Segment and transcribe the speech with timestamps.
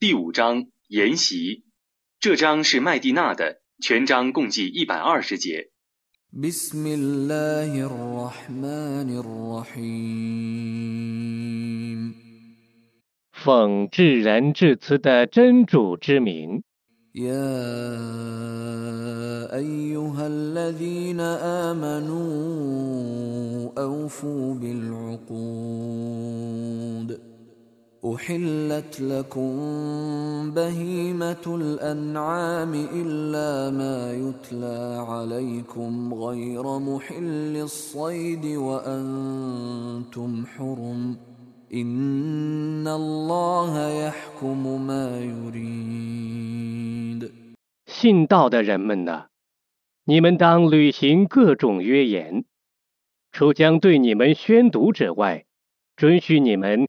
[0.00, 1.64] 第五章研习。
[2.20, 5.68] 这章是麦蒂娜的全章共计一百二十节。
[13.30, 16.62] 奉讽至仁至慈的真主之名。
[47.86, 49.26] 信道的人们呢、
[50.06, 52.46] 你们当履行各种约言，
[53.30, 55.44] 除将对你们宣读者外，
[55.96, 56.88] 准许你们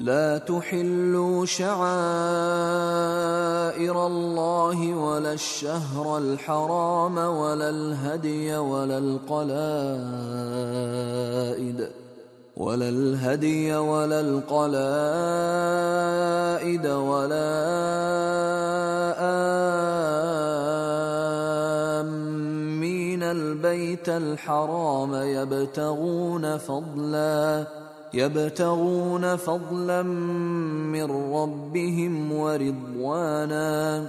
[0.00, 1.76] لا تحلوا شعائر
[4.06, 9.50] الله ولا الشهر الحرام ولا الهدي ولا القلائد
[12.56, 14.76] ولا الهدي ولا القلائد
[16.86, 17.50] ولا
[22.00, 27.66] آمين البيت الحرام يبتغون فضلا
[28.14, 30.02] يبتغون فضلا
[30.92, 34.08] من ربهم ورضوانا.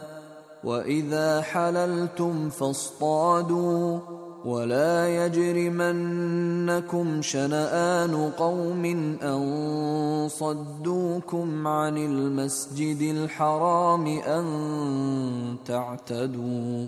[0.63, 3.99] وإذا حللتم فاصطادوا.
[4.45, 8.85] ولا يجرمنكم شنآن قوم
[9.23, 14.45] أن صدوكم عن المسجد الحرام أن
[15.65, 16.87] تعتدوا.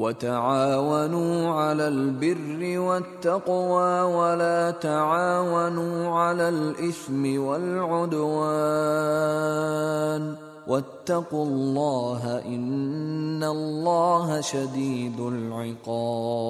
[0.00, 8.22] وتعاونوا على البر والتقوى ولا تعاونوا على الإثم والعدوان
[10.66, 16.40] واتقوا الله إن الله شديد العقاب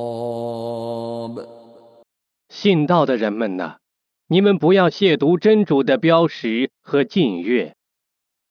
[2.49, 3.78] 信道的人们呐，
[4.28, 7.75] 你们不要亵渎真主的标识和禁月，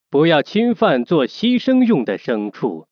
[0.09, 2.88] 不要侵犯做牺牲用的牲畜。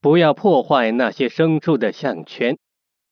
[0.00, 2.56] 不要破坏那些牲畜的项圈，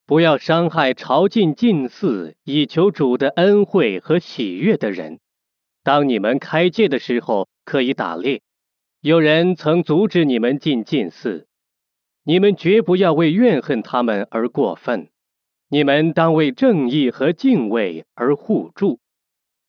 [0.06, 5.20] 不要伤害朝觐近寺以求主的恩惠和喜悦的人。
[5.84, 8.40] 当你们开戒的时候，可以打猎。
[9.00, 11.46] 有人曾阻止你们进禁寺，
[12.24, 15.08] 你们绝不要为怨恨他们而过分。
[15.68, 18.98] 你们当为正义和敬畏而互助，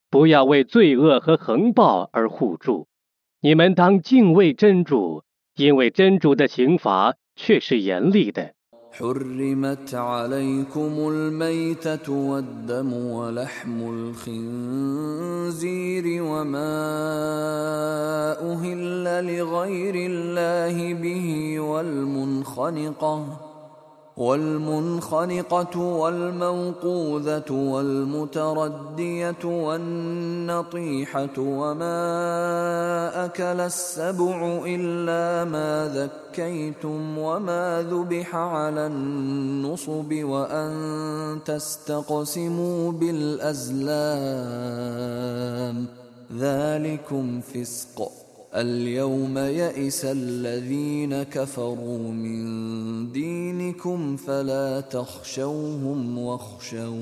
[0.10, 2.88] 不要为罪恶和横暴而互助。
[3.42, 5.24] 你们当敬畏真主，
[5.56, 8.54] 因为真主的刑罚却是严厉的。
[24.20, 31.96] والمنخنقة والموقوذة والمتردية والنطيحة وما
[33.26, 43.80] أكل السبع إلا ما ذكيتم وما ذبح على النصب وأن تستقسموا بالأزلام.
[46.38, 48.29] ذلكم فسق.
[48.56, 57.00] اليوم يئس الذين كفروا من دينكم فلا تخشوهم واخشون.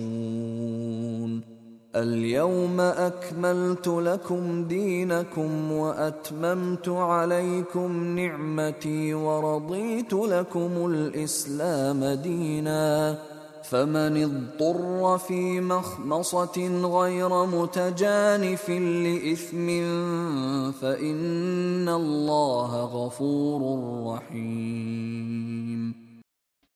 [1.96, 13.18] اليوم أكملت لكم دينكم وأتممت عليكم نعمتي ورضيت لكم الإسلام دينا.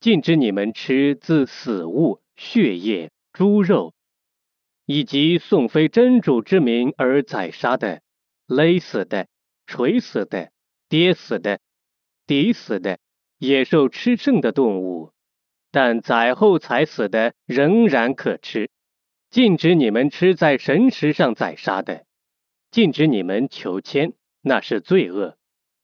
[0.02, 3.94] 禁止你们吃自死物、血液、猪肉，
[4.86, 8.02] 以及送非真主之名而宰杀的、
[8.48, 9.28] 勒死的、
[9.66, 10.52] 锤死的、
[10.90, 11.62] 跌死的、
[12.28, 13.00] 抵死的、
[13.38, 15.14] 野兽吃剩的动物。
[15.72, 18.70] 但宰后才死的仍然可吃。
[19.30, 22.04] 禁止你们吃在神石上宰杀的，
[22.70, 25.38] 禁止你们求签，那是罪恶。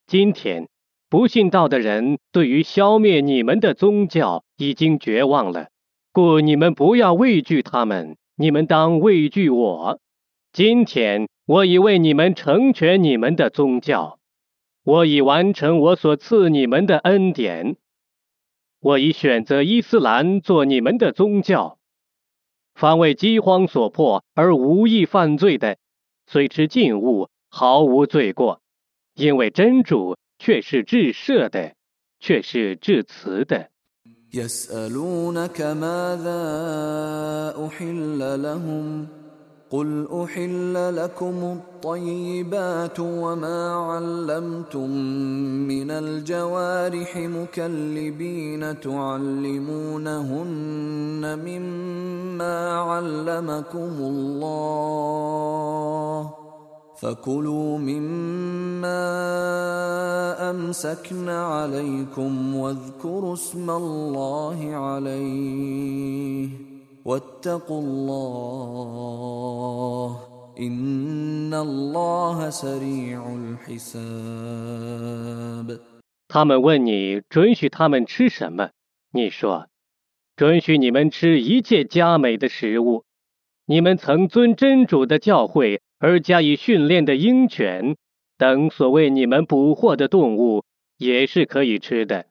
[0.05, 0.67] 今天
[1.09, 5.69] 不信道的人对于消灭你们的宗教已经绝望了。
[6.11, 10.01] 故你们不要畏惧他们，你们当畏惧我。
[10.51, 14.19] 今天我已为你们成全你们的宗教，
[14.83, 17.77] 我已完成我所赐你们的恩典。
[18.87, 21.77] 我已选择伊斯兰做你们的宗教。
[22.73, 25.75] 凡为饥荒所迫而无意犯罪的，
[26.25, 28.61] 虽吃禁物，毫无罪过，
[29.13, 31.73] 因为真主却是至赦的，
[32.21, 33.69] 却是至慈的。
[39.71, 44.89] قل أحل لكم الطيبات وما علمتم
[45.67, 50.19] من الجوارح مكلبين تعلمونهن
[51.45, 54.77] مما علمكم الله
[57.01, 58.97] فكلوا مما
[60.49, 66.66] أمسكن عليكم واذكروا اسم الله عليه
[76.27, 78.71] 他们问你准许他们吃什么，
[79.13, 79.69] 你说，
[80.35, 83.05] 准许你们吃一切佳美的食物。
[83.65, 87.95] 你们曾遵真主的教诲而加以训练的鹰犬
[88.37, 90.65] 等所谓你们捕获的动物
[90.97, 92.25] 也是可以吃的。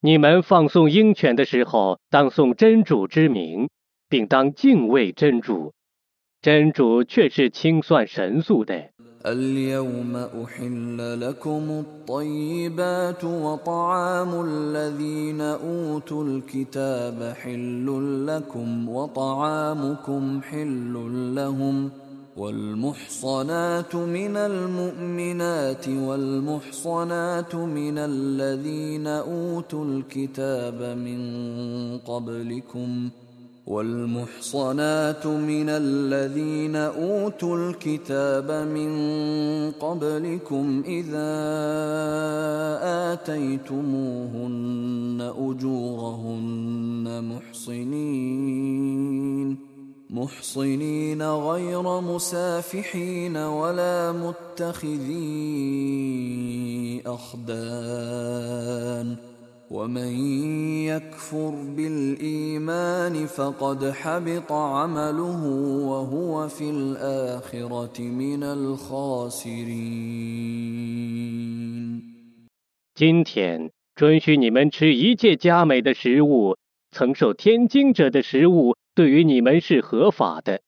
[0.00, 3.68] 你们放送鹰犬的时候，当送真主之名。
[4.14, 5.72] 并当敬畏真主，
[6.40, 8.90] 真主却是清算神速的。
[9.26, 17.86] اليوم أحل لكم الطيبات وطعام الذين أوتوا الكتاب حل
[18.26, 20.94] لكم وطعامكم حل
[21.34, 21.90] لهم
[22.36, 31.20] والمحصنات من المؤمنات والمحصنات من الذين أوتوا الكتاب من
[31.98, 33.23] قبلكم ۖ
[33.66, 38.90] والمحصنات من الذين أوتوا الكتاب من
[39.70, 41.32] قبلكم إذا
[43.12, 44.52] آتيتموهن
[45.38, 48.74] أجورهن محصنين
[50.10, 55.12] محصنين غير مسافحين ولا متخذي
[57.06, 58.54] أخدان.
[59.74, 60.04] 我们
[72.94, 76.56] 今天准许你们吃一切加美的食物，
[76.92, 80.60] 曾受天经者的食物对于你们是合法的，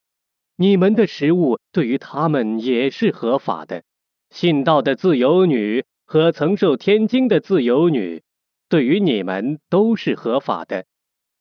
[0.57, 3.85] 你们的食物对于他们也是合法的，
[4.31, 8.25] 信道的自由女和曾受天经的自由女。
[8.69, 10.87] 对于你们都是合法的。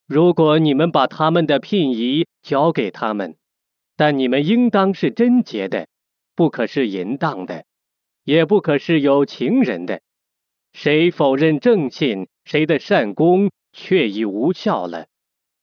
[0.07, 3.36] 如果你们把他们的聘仪交给他们，
[3.95, 5.88] 但你们应当是贞洁的，
[6.36, 7.66] 不可是淫荡的，
[8.24, 10.01] 也不可是有情人的。
[10.74, 15.07] 谁否认正信，谁的善功却已无效了。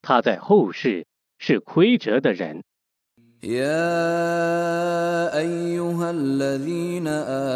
[0.01, 1.07] 他在后世
[1.39, 2.65] 是亏折的人。
[3.43, 7.07] يا أيها الذين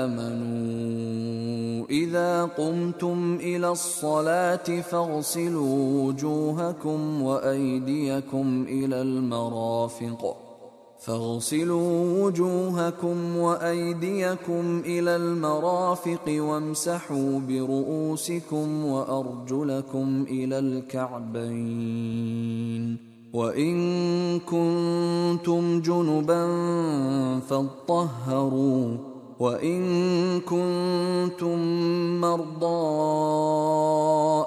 [0.02, 10.36] آمنوا إذا قمتم إلى الصلاة فاغسلوا وجوهكم وأيديكم إلى المرافق.
[10.98, 21.96] فاغسلوا وجوهكم وأيديكم إلى المرافق وامسحوا برؤوسكم وأرجلكم إلى الكعبين.
[23.36, 23.76] وإن
[24.40, 26.44] كنتم جنبا
[27.40, 28.96] فاطهروا
[29.40, 29.80] وإن
[30.40, 31.58] كنتم
[32.20, 32.66] مرضى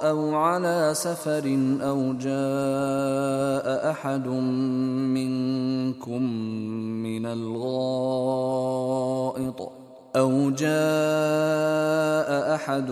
[0.09, 4.27] أو على سفر أو جاء أحد
[5.13, 6.23] منكم
[7.03, 8.49] من الغائط
[10.15, 10.69] أو جاء
[12.55, 12.91] أحد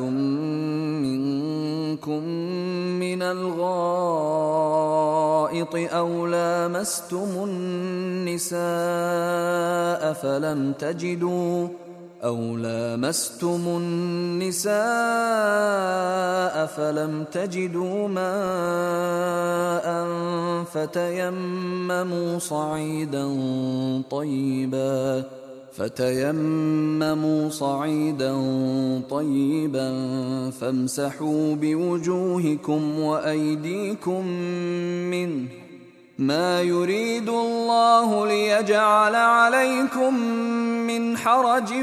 [1.01, 2.23] منكم
[2.99, 4.36] من الغائط
[5.75, 8.57] أو لامستم النساء
[10.13, 11.67] فلم تجدوا
[12.23, 14.75] أو لامستم النساء
[16.65, 19.87] فلم تجدوا ماء
[20.63, 23.27] فتيمموا صعيدا
[24.11, 25.23] طيبا
[25.77, 28.33] فتيمموا صعيدا
[29.09, 29.89] طيبا
[30.61, 34.27] فامسحوا بوجوهكم وأيديكم
[35.11, 35.47] منه.
[36.19, 40.19] ما يريد الله ليجعل عليكم
[40.87, 41.73] من حرج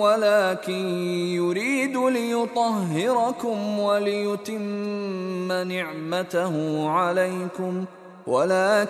[0.00, 0.86] ولكن
[1.34, 7.84] يريد ليطهركم وليتم نعمته عليكم.
[8.24, 8.84] 我来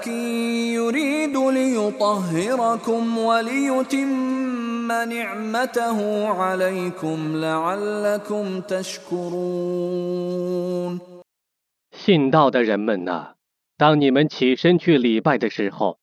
[11.92, 13.34] 信道的人们呐，
[13.76, 15.98] 当你们起身去礼拜的时候，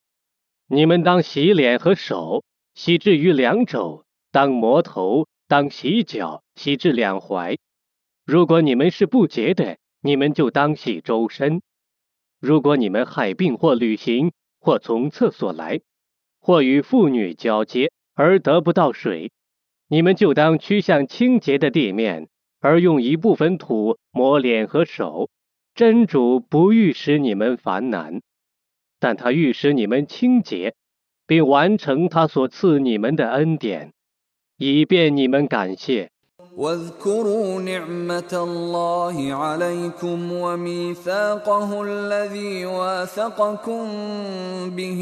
[0.68, 2.44] 你们当洗脸和手，
[2.76, 7.58] 洗至于两肘，当磨头，当洗脚，洗至两踝，
[8.26, 11.62] 如果你们是不洁的，你们就当洗周身。
[12.40, 15.82] 如果你们害病或旅行，或从厕所来，
[16.40, 19.32] 或与妇女交接而得不到水，
[19.88, 22.30] 你们就当趋向清洁的地面，
[22.60, 25.30] 而用一部分土抹脸和手。
[25.74, 28.22] 真主不欲使你们烦难，
[29.00, 30.74] 但他欲使你们清洁，
[31.28, 33.94] 并完成他所赐你们的恩典，
[34.58, 36.10] 以便你们感谢。
[36.58, 43.86] واذكروا نعمة الله عليكم وميثاقه الذي واثقكم
[44.70, 45.02] به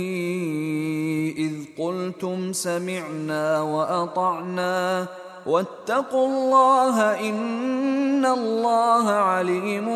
[1.38, 5.08] إذ قلتم سمعنا وأطعنا
[5.46, 9.88] واتقوا الله إن الله عليم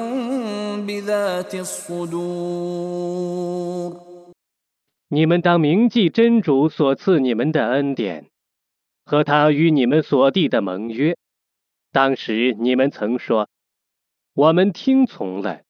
[0.87, 3.19] بذات الصدور
[5.11, 8.27] 你们当铭记真主所赐你们的恩典
[9.05, 11.19] 和他与你们所缔的盟约。
[11.91, 13.49] 当时你们曾说，
[14.33, 15.61] 我们听从了，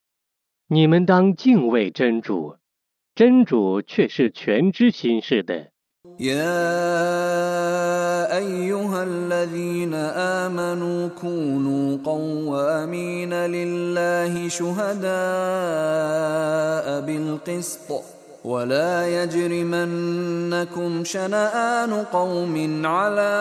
[0.67, 2.57] 你们当敬畏真主，
[3.15, 5.71] 真主却是全知心事的。
[18.43, 23.35] ولا يجرمنكم شنآن قوم على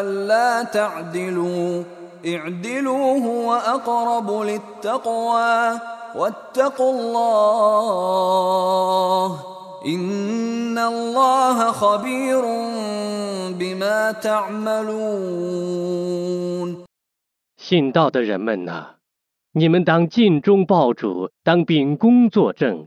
[0.00, 1.82] ألا تعدلوا.
[2.26, 5.80] اعدلوا هو أقرب للتقوى.
[6.14, 8.10] واتقوا الله
[9.86, 12.42] إن الله خبير
[13.58, 14.94] بما تعملون.
[17.56, 18.94] 信道的人们啊，
[19.52, 22.86] 你们当尽忠报主，当秉公作证，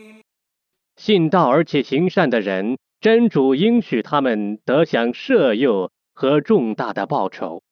[1.03, 7.63] 信道而且行善的人，真主应许他们得享赦佑和重大的报酬。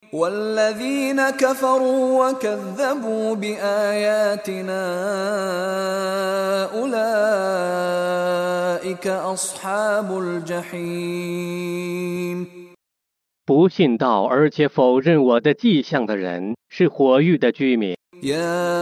[13.46, 17.99] 不信道而且否认我的迹象的人，是火域的居民。
[18.24, 18.80] يا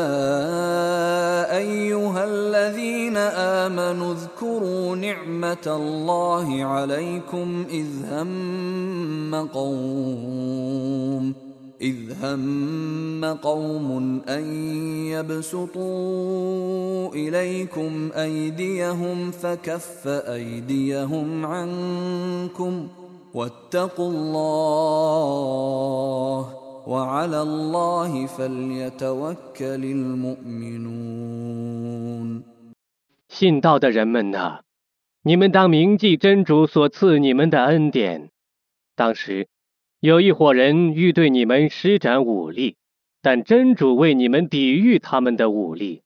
[1.58, 11.34] أيها الذين آمنوا اذكروا نعمة الله عليكم إذ هم قوم
[11.82, 14.44] إذ هم قوم أن
[15.06, 15.78] يبسطوا
[17.14, 22.88] إليكم أيديهم فكف أيديهم عنكم
[23.34, 25.38] واتقوا الله
[33.28, 34.62] 信道的人们呐，
[35.22, 38.30] 你们当铭记真主所赐你们的恩典。
[38.96, 39.50] 当时，
[40.00, 42.78] 有一伙人欲对你们施展武力，
[43.22, 46.04] 但真主为你们抵御他们的武力。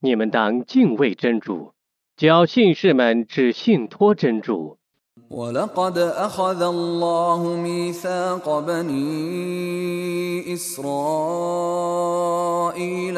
[0.00, 1.72] 你们当敬畏真主，
[2.18, 4.79] 叫信士们只信托真主。
[5.30, 10.88] ولقد أخذ الله ميثاق بني إسرائيل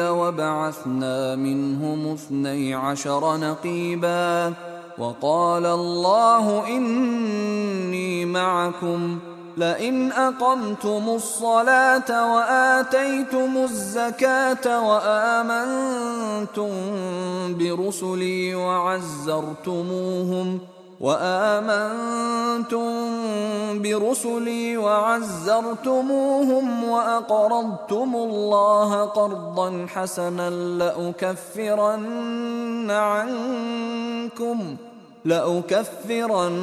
[0.01, 4.53] وبعثنا منهم اثني عشر نقيبا
[4.97, 9.19] وقال الله إني معكم
[9.57, 16.69] لئن أقمتم الصلاة وآتيتم الزكاة وآمنتم
[17.57, 19.79] برسلي وعزرتموهم
[20.69, 20.72] ۖ
[21.03, 22.91] وآمنتم
[23.81, 32.01] برسلي وعزرتموهم وأقرضتم الله قرضا حسنا لأكفرن
[32.91, 34.75] عنكم
[35.25, 36.57] لأكفرن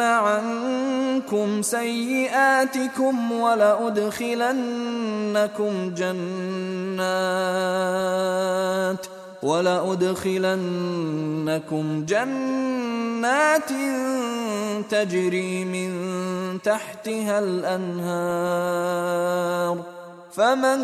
[0.00, 4.54] عنكم سيئاتكم ولأدخلنكم
[5.94, 7.06] جنات
[9.46, 10.64] ولأدخلنكم
[12.12, 13.70] جنات
[14.90, 15.90] تجري من
[16.62, 18.56] تحتها الأنهار.
[20.36, 20.80] فمن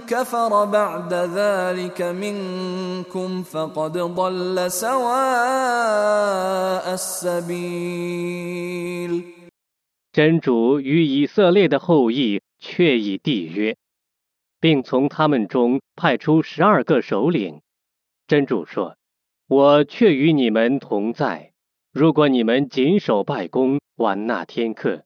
[0.00, 5.74] كفر بعد ذلك منكم فقد ضل سواء
[6.98, 8.32] السبيل.
[10.12, 13.76] 真主与以色列的后裔确已缔约，
[14.60, 17.60] 并从他们中派出十二个首领，
[18.30, 18.96] 真主说
[19.50, 21.50] ：“我却与你们同在。
[21.92, 25.02] 如果你们谨守拜功，完纳天课，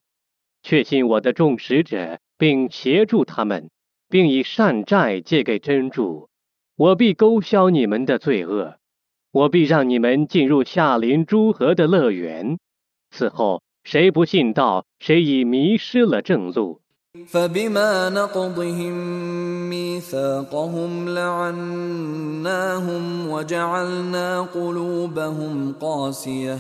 [0.63, 3.71] 确信我的众使者，并协助他们。”
[4.11, 6.29] 并以善债借给真主，
[6.77, 8.77] 我必勾销你们的罪恶，
[9.33, 12.59] 我必让你们进入夏林诸河的乐园。
[13.11, 16.83] 此后，谁不信道，谁已迷失了正路。
[17.15, 18.95] فبما نقضهم
[19.71, 22.41] ميثاقهم لعناهم
[23.31, 26.59] وجعلنا قلوبهم قاسية.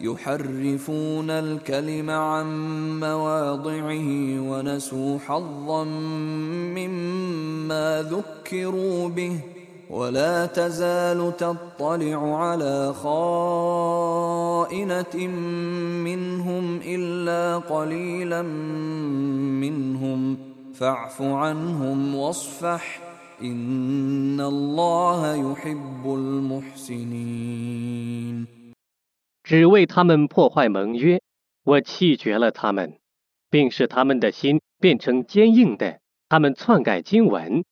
[0.00, 2.46] يحرفون الكلم عن
[3.00, 5.84] مواضعه ونسوا حظا
[6.74, 9.40] مما ذكروا به.
[9.94, 10.10] 我
[29.44, 31.20] 只为他们破坏盟约，
[31.64, 32.94] 我弃绝了他们，
[33.50, 37.62] 并使他们的心变成坚硬的，他们篡改经文。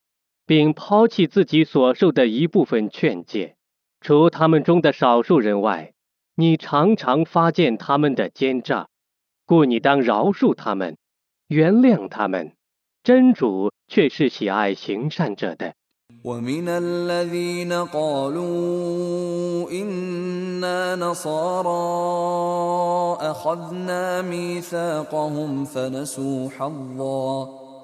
[0.50, 3.54] 并抛弃自己所受的一部分劝诫
[4.00, 5.92] 除他们中的少数人外
[6.34, 8.88] 你常常发现他们的奸诈
[9.46, 10.96] 故你当饶恕他们
[11.46, 12.56] 原谅他们。
[13.02, 15.72] 真主却是喜爱行善者的。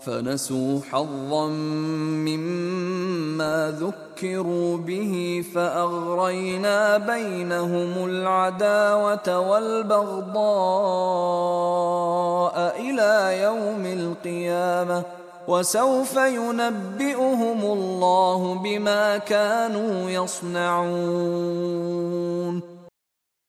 [0.07, 1.47] فنسوا حظا
[2.27, 10.37] مما ذكروا به فأغرينا بينهم العداوة والبغضاء
[12.81, 15.05] إلى يوم القيامة
[15.49, 21.03] وسوف ينبئهم الله بما كانوا يصنعون.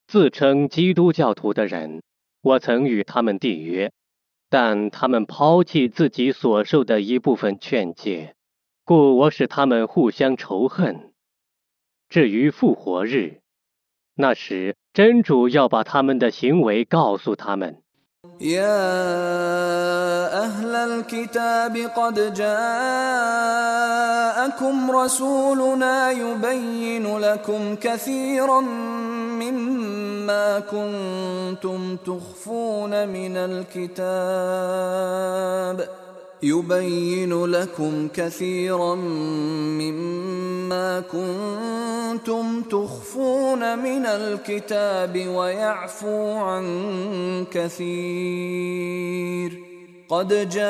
[0.07, 2.01] 自称基督教徒的人，
[2.41, 3.91] 我曾与他们缔约，
[4.49, 8.35] 但他们抛弃自己所受的一部分劝诫，
[8.85, 11.13] 故我使他们互相仇恨。
[12.09, 13.41] 至于复活日，
[14.15, 17.83] 那时真主要把他们的行为告诉他们。
[18.41, 18.83] يا
[20.43, 22.51] أهل الكتاب قد جاءكم
[24.91, 28.61] رسولنا يبين لكم كثيرا
[29.41, 34.07] مما كنتم تخفون من الكتاب.
[36.43, 38.95] يبين لكم كثيرا
[39.81, 46.65] مما كنتم تخفون من الكتاب ويعفو عن
[47.51, 48.97] كثير.
[50.09, 50.63] قد جاءكم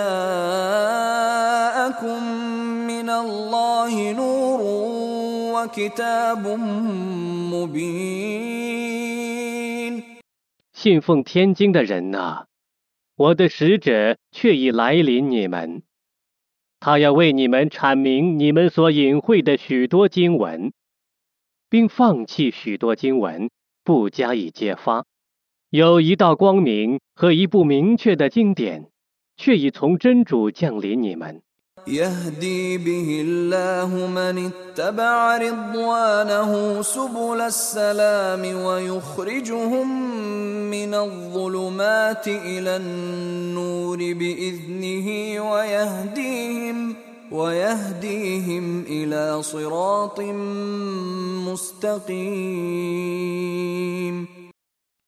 [2.88, 4.62] من الله نور
[5.54, 6.48] وكتاب
[7.54, 8.78] مبين.
[10.74, 12.47] 信奉天经的人呐、啊，
[13.18, 15.82] 我的使者却已来临你们，
[16.80, 20.72] 他要为你们阐明你们所隐晦的许多经文，
[21.68, 23.50] 并放弃许多经文，
[23.84, 25.08] 不加以揭发。
[25.72, 28.92] 有一道光明和一部明确的经典，
[29.36, 31.42] 却已从真主降临你们。
[31.88, 40.12] يهدي به الله من اتبع رضوانه سبل السلام ويخرجهم
[40.70, 45.08] من الظلمات إلى النور بإذنه
[45.52, 46.96] ويهديهم
[47.32, 50.20] ويهديهم إلى صراط
[51.48, 52.98] مستقيم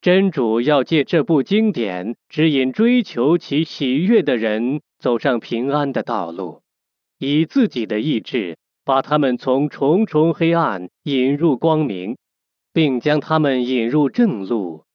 [0.01, 6.61] 真主要借这部经典指引追求其喜悦的人走上平安的道路。
[7.19, 12.15] 以自己的意志把他们从重重黑暗引入光明，
[12.73, 14.85] 并将他们引入正路。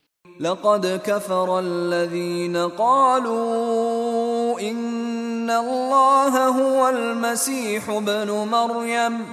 [0.40, 9.26] لقد كفر الذين قالوا إن الله هو المسيح ابن مريم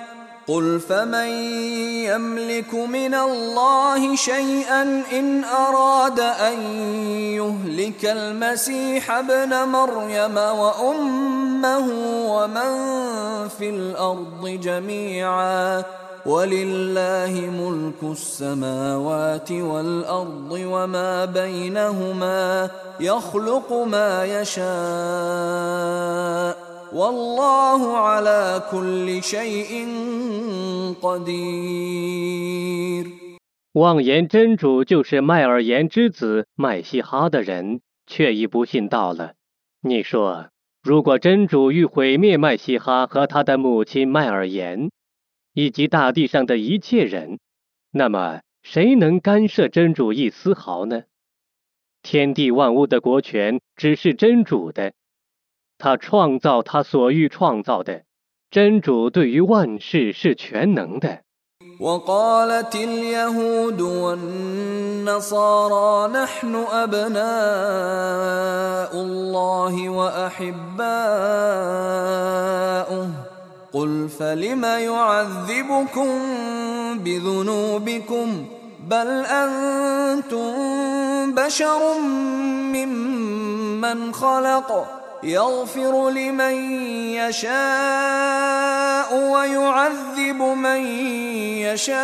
[0.48, 1.28] قل فمن
[2.10, 4.82] يملك من الله شيئا
[5.14, 6.62] ان اراد ان
[7.38, 11.88] يهلك المسيح ابن مريم وامه
[12.28, 12.72] ومن
[13.48, 15.84] في الأرض جميعا
[16.26, 24.62] ولله ملك السماوات والارض وما بينهما يخلق ما يشاء
[33.74, 39.36] 妄言真主就是麦尔言之子麦西哈的人，却已不信道了。
[39.82, 40.50] 你说，
[40.84, 44.92] 如果真主欲毁灭麦西哈和他的母亲麦尔言，
[45.54, 47.40] 以及大地上的一切人，
[47.92, 51.04] 那么谁能干涉真主一丝毫呢？
[52.02, 54.92] 天地万物的国权只是真主的。
[55.84, 58.04] 他创造他所欲创造的。
[58.52, 61.22] 真主对于万事是全能的。
[61.80, 65.28] وقالت اليهود والنصارى
[66.14, 67.22] نحن أبناء
[68.94, 70.82] الله وأحباؤه
[73.74, 76.08] قل فلم يعذبكم
[77.00, 78.46] بذنوبكم
[78.88, 80.52] بل أنتم
[81.36, 81.98] بشر
[82.74, 86.54] ممن خلق يغفر لمن
[87.14, 90.86] يشاء ويعذب من
[91.62, 92.02] يشاء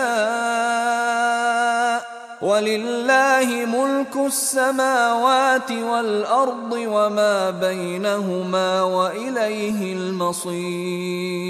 [2.42, 11.48] ولله ملك السماوات والأرض وما بينهما وإليه المصير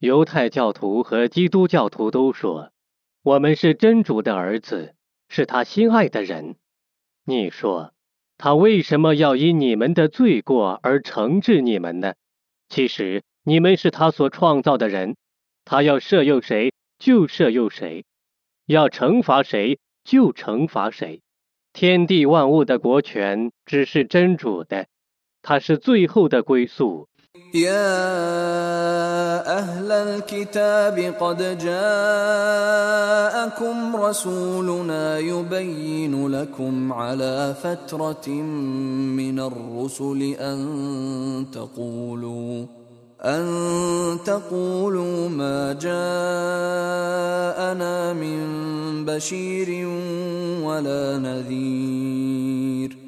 [0.00, 2.70] 犹太教徒和基督教徒都说
[3.22, 4.94] ：“我们是真主的儿子，
[5.28, 6.56] 是他心爱的人。”
[7.26, 7.92] 你说。
[8.38, 12.14] 他为什么要因你们的罪过而惩治你们呢？
[12.68, 15.16] 其实你们是他所创造的人，
[15.64, 18.04] 他要赦宥谁就赦宥谁，
[18.64, 21.20] 要惩罚谁就惩罚谁。
[21.72, 24.86] 天地万物的国权只是真主的，
[25.42, 27.08] 他是最后的归宿。
[27.54, 28.08] يا
[29.58, 32.76] أهل الكتاب قد جاءكم
[33.96, 42.66] رسولنا يبين لكم على فترة من الرسل أن تقولوا
[43.20, 46.02] أن تقولوا ما جاءنا
[48.12, 49.86] من بشير
[50.62, 53.07] ولا نذير.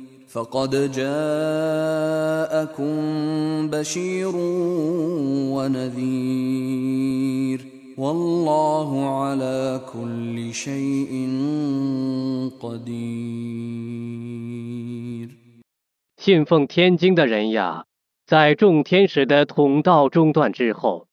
[16.16, 17.86] 信奉天经的人呀，
[18.24, 21.08] 在众天使的统道中断之后，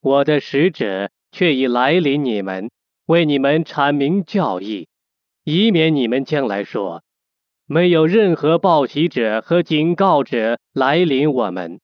[0.00, 2.68] 我的使者却已来临你们，
[3.06, 4.88] 为你们阐明教义，
[5.44, 7.04] 以免你们将来说。
[7.66, 11.80] 没有任何报喜者和警告者来临我们。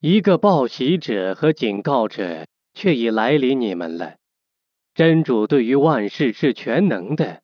[0.00, 4.14] 一个报喜者和警告者却已来临你们了。
[4.94, 7.40] 真主对于万事是全能的。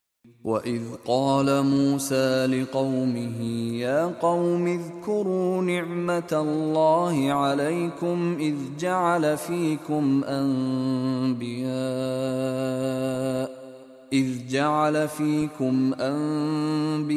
[14.13, 17.09] إذ جعل فيكم آباء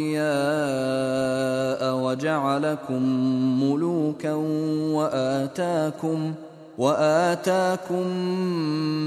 [2.04, 3.02] وجعلكم
[3.62, 4.34] ملوكا
[4.96, 6.34] وأتاكم
[6.78, 8.06] وأتاكم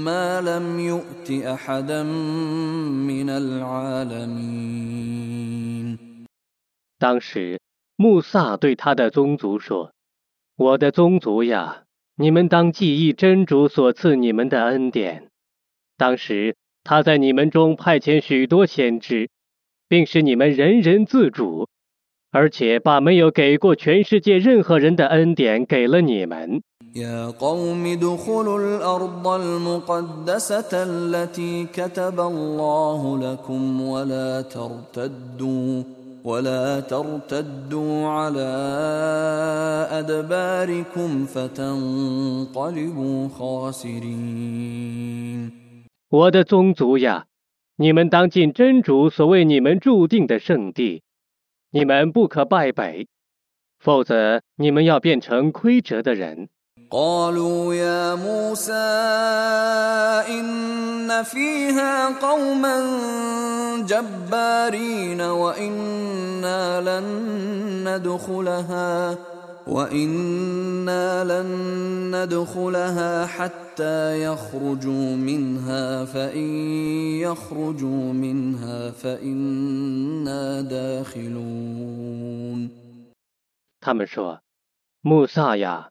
[0.06, 1.92] ما لم يأت أحد
[3.10, 4.30] من العالم。
[7.00, 7.58] 当时，
[7.96, 9.90] 穆萨对他的宗族说
[10.54, 11.82] ：“我的宗族呀，
[12.14, 15.26] 你们当记忆真主所赐你们的恩典。
[15.96, 19.28] 当时。”他在你们中派遣许多先知，
[19.88, 21.68] 并使你们人人自主，
[22.32, 26.62] 而且把没有给过全世界任何人的恩典给了你们。
[46.10, 47.26] 我的宗族呀
[47.76, 51.04] 你们当尽真主所谓你们注定的圣地
[51.70, 53.06] 你们不可败北
[53.78, 56.48] 否则你们要变成亏折的人。
[69.66, 71.24] وإنا
[83.82, 84.42] 他们说,
[85.00, 85.90] 穆萨呀，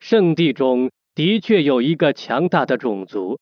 [0.00, 3.38] 圣地中的确有一个强大的种族，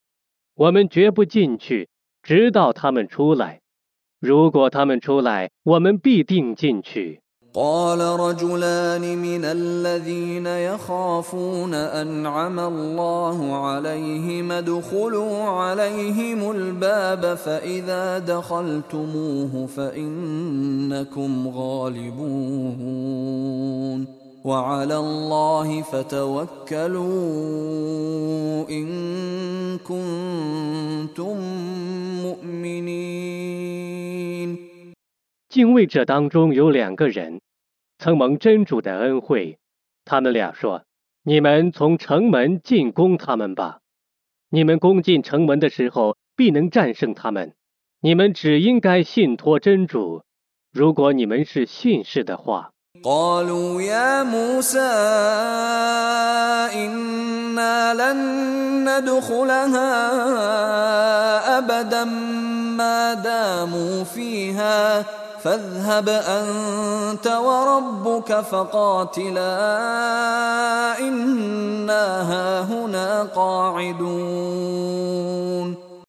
[0.54, 1.88] 我们绝不进去，
[2.22, 3.60] 直到他们出来。
[4.20, 7.20] 如果他们出来，我们必定进去。
[7.58, 22.38] قال رجلان من الذين يخافون أنعم الله عليهم ادخلوا عليهم الباب فإذا دخلتموه فإنكم غالبون
[24.44, 27.08] وعلى الله فتوكلوا
[28.70, 28.88] إن
[29.78, 31.36] كنتم
[32.22, 33.58] مؤمنين.
[35.48, 37.40] 敬畏者当中有两个人，
[37.98, 39.58] 曾蒙真主的恩惠，
[40.04, 40.84] 他们俩说，
[41.24, 43.80] 你们从城门进攻他们吧，
[44.50, 47.54] 你们攻进城门的时候必能战胜他们，
[48.00, 50.22] 你们只应该信托真主。
[50.72, 52.70] 如果你们是信士的话。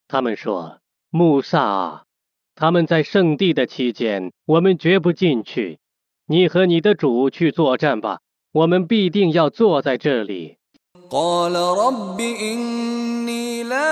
[0.07, 2.03] 他们说穆萨
[2.55, 5.79] 他们在圣地的期间我们绝不进去。
[6.27, 8.19] 你和你的主去作战吧
[8.51, 10.58] 我们必定要坐在这里。
[11.09, 13.85] قال ربي إني لا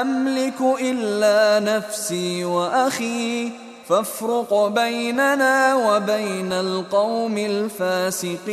[0.00, 3.50] أملك إلا نفسي وأخي
[3.86, 8.50] فافرق بيننا وبين القوم الفاسقين。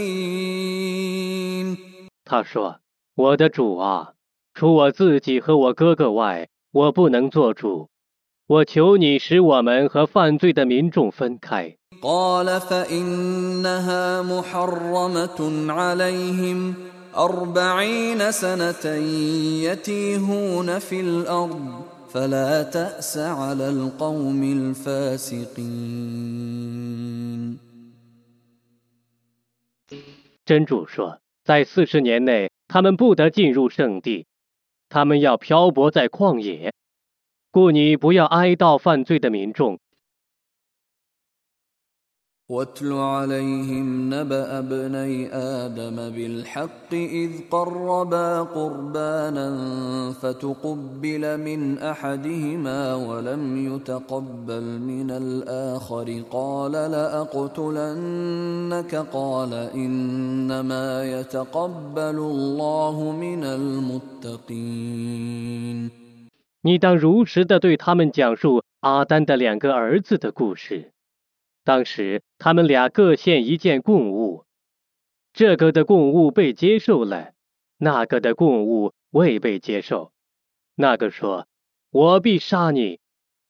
[2.26, 2.80] 他说，
[3.16, 4.14] 我的主啊，
[4.56, 7.90] 除我自己和我哥哥外，我不能做主，
[8.48, 11.78] 我求你使我们和犯罪的民众分开。
[30.46, 34.26] 真主说：“在四十年内，他们不得进入圣地，
[34.89, 36.74] 他们要漂泊在旷野，
[37.50, 39.80] 故你不要哀悼犯罪的民众。”
[42.54, 49.48] واتل عليهم نبأ ابني آدم بالحق إذ قربا قربانا
[50.22, 56.22] فتقبل من أحدهما ولم يتقبل من الآخر.
[56.32, 58.16] قال لأقتلنك؟
[59.13, 64.63] قال إنما يتقبل الله من المتقين.
[66.66, 70.94] 你当如实的对他们讲述阿丹的两个儿子的故事。
[71.63, 74.45] 当时他们俩各献一件供物，
[75.32, 77.32] 这个的供物被接受了，
[77.78, 80.12] 那个的供物未被接受。
[80.76, 81.47] 那个说
[81.91, 82.99] ：“我必杀你。”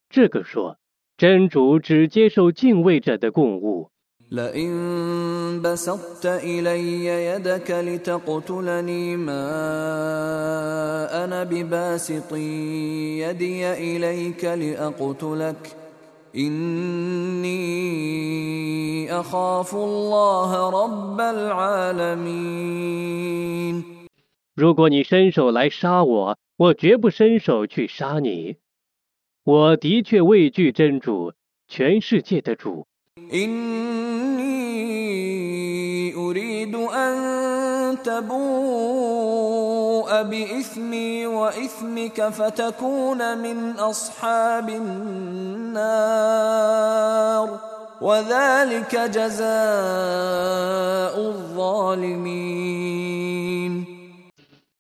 [0.09, 0.77] 这个说
[1.17, 3.89] ：“真主只接受敬畏者的供物。”
[24.55, 28.55] 如果你伸手来杀我，我绝不伸手去杀你。
[29.43, 31.33] 我的确畏惧真主，
[31.67, 32.87] 全世界的主。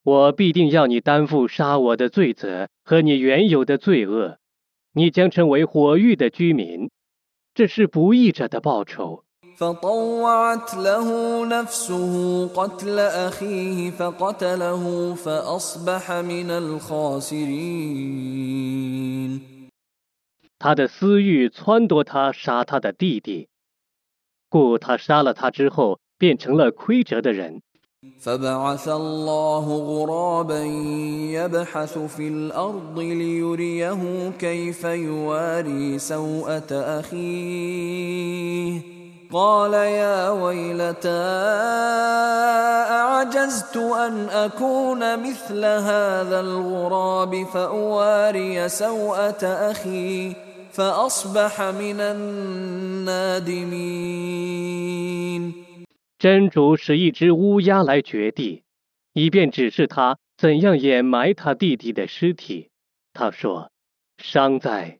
[0.03, 4.37] 我必定要你担负杀我的罪责和你原有的罪恶
[4.93, 6.91] 你将成为火域的居民
[7.55, 9.23] 这是不义者的报酬。
[9.63, 11.07] فطوعت له
[11.45, 17.53] نفسه قتل أخيه فقتله فأصبح من الخاسرين.
[20.59, 23.47] 他的私欲撺掇他杀他的弟弟，
[24.49, 27.61] 故他杀了他之后变成了亏折的人。
[28.19, 30.63] فبعث الله غرابا
[31.39, 38.81] يبحث في الأرض ليريه كيف يواري سوءة أخيه.
[56.19, 58.61] 真主使一只乌鸦来掘地，
[59.13, 62.69] 以便指示他怎样掩埋他弟弟的尸体。
[63.13, 63.71] 他说
[64.21, 64.99] ：“伤在，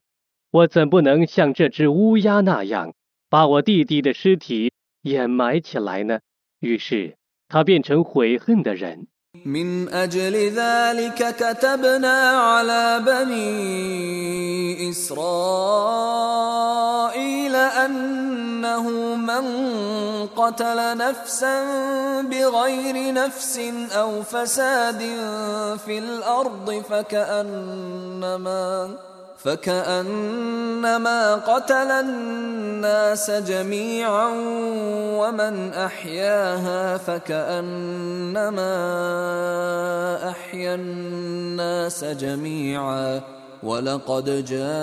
[0.50, 2.96] 我怎不能像这只乌鸦那样？”
[3.34, 6.20] 把我弟弟的尸体掩埋起来呢？
[6.60, 7.16] 于是
[7.50, 9.08] 他变成悔恨的人。
[29.44, 34.30] فكأنما قتل الناس جميعا
[35.20, 38.64] ومن أحياها فكأنما
[40.30, 43.22] أحيا الناس جميعا
[43.64, 44.76] ولقد جاءتهم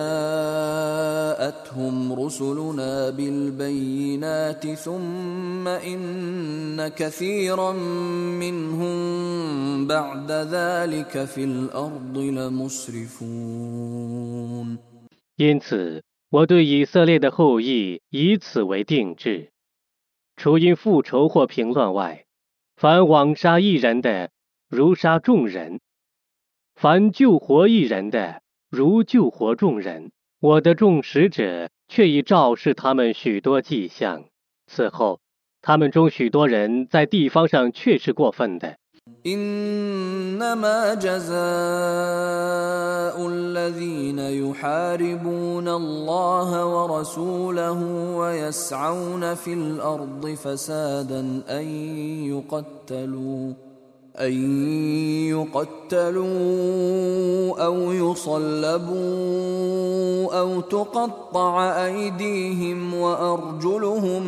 [2.12, 7.73] رسلنا بالبينات ثم إن كثيرا
[8.40, 8.90] منهم
[9.87, 13.61] بعد ذلك في الأرض لمسرفون
[15.40, 19.53] 因此，我对以色列的后裔以此为定制：
[20.37, 22.26] 除因复仇或平乱外，
[22.76, 24.31] 凡枉杀一人的，
[24.68, 25.79] 如杀众人；
[26.74, 30.12] 凡救活一人的，如救活众人。
[30.40, 34.26] 我的众使者却已昭示他们许多迹象。
[34.66, 35.22] 此后，
[35.62, 38.76] 他们中许多人在地方上确是过分的。
[39.27, 41.31] إنما جزاء
[43.29, 47.83] الذين يحاربون الله ورسوله
[48.16, 51.64] ويسعون في الأرض فسادا أن
[52.27, 53.53] يقتلوا
[54.20, 54.35] أن
[55.28, 56.28] يقتلوا
[57.66, 58.98] أو يصلبوا
[60.40, 64.22] أو تقطع أيديهم وأرجلهم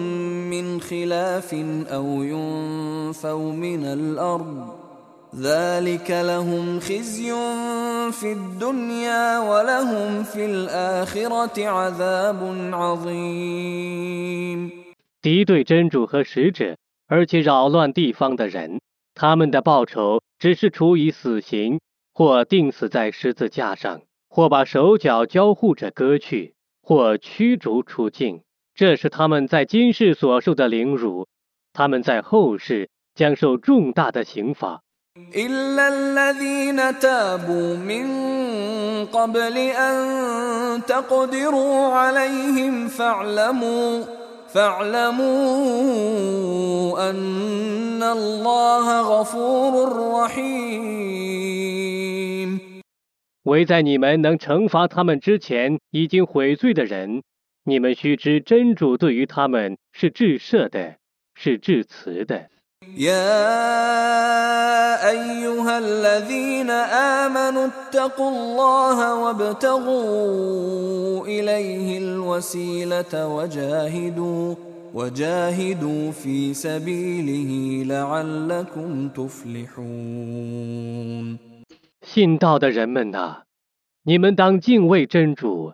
[0.51, 1.55] من خلاف
[1.89, 4.67] أو ينفوا من الأرض
[5.37, 7.33] ذلك لهم خزي
[8.13, 12.41] في الدنيا ولهم في الآخرة عذاب
[12.73, 14.71] عظيم
[15.23, 16.77] 敌对真主和使者，
[17.07, 18.81] 而且扰乱地方的人。
[19.15, 21.81] 他们的报酬只是处以死刑
[22.13, 28.43] 或钉死在十字架上或把手脚交互着割去或驱逐出境。
[28.75, 31.27] 这是他们在今世所受的凌辱
[31.75, 34.83] 他们在后世将受重大的刑罚。
[53.45, 57.23] 为在你们能惩罚他们之前已经悔罪的人
[57.65, 60.97] 你们须知真主对于他们是至赦的
[61.35, 62.51] 是至慈的。
[62.97, 63.13] يا
[65.11, 74.55] أيها الذين آمنوا اتقوا الله وبتقوا إليه الوسيلة وجاهدوا
[74.95, 80.59] وجاهدوا في سبيله لعلكم تفلحون。
[82.03, 83.43] 信道的人们呐，
[84.05, 85.73] 你们当敬畏真主，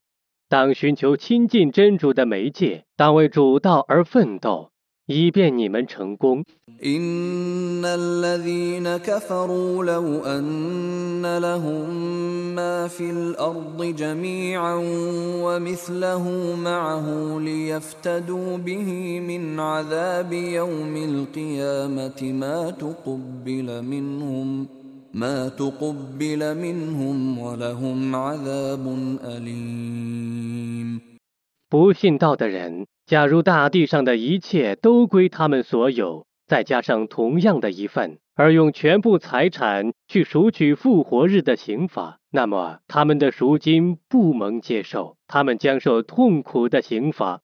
[0.49, 4.71] 当寻求亲近真主的媒介，当为主道而奋斗。
[5.09, 6.45] 以便你们成功。
[6.85, 14.83] إن الذين كفروا لو أن لهم ما في الأرض جميعه
[15.43, 24.67] ومثله معه ليفتدوا به من عذاب يوم القيامة ما تقبل منهم
[25.15, 31.01] ما تقبل منهم ولهم عذاب أليم。
[31.71, 32.98] 不信道的人。
[33.09, 47.41] 假如大地上的一切都归他们所有，再加上同样的一份，而用全部财产去赎取复活日的刑罚，那么他们的赎金不能接受，他们将受痛苦的刑罚。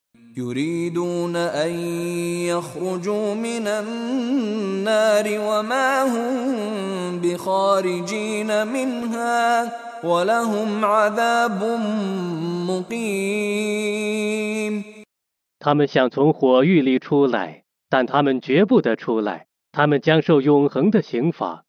[15.65, 21.65] 他们想从火狱里出来但他们绝不得出来他们将受永恒的刑罚。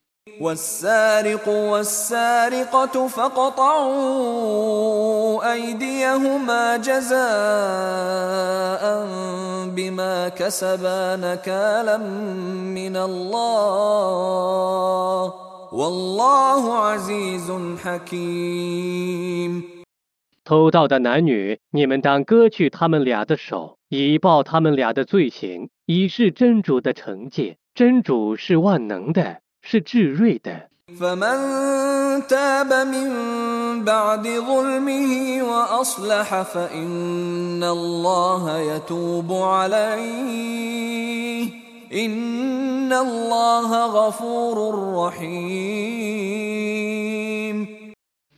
[20.46, 27.56] 偷盗的男女你们当割去他们俩的手以报他们俩的罪行，以示真主的惩戒。
[27.74, 30.70] 真主是万能的，是智睿的。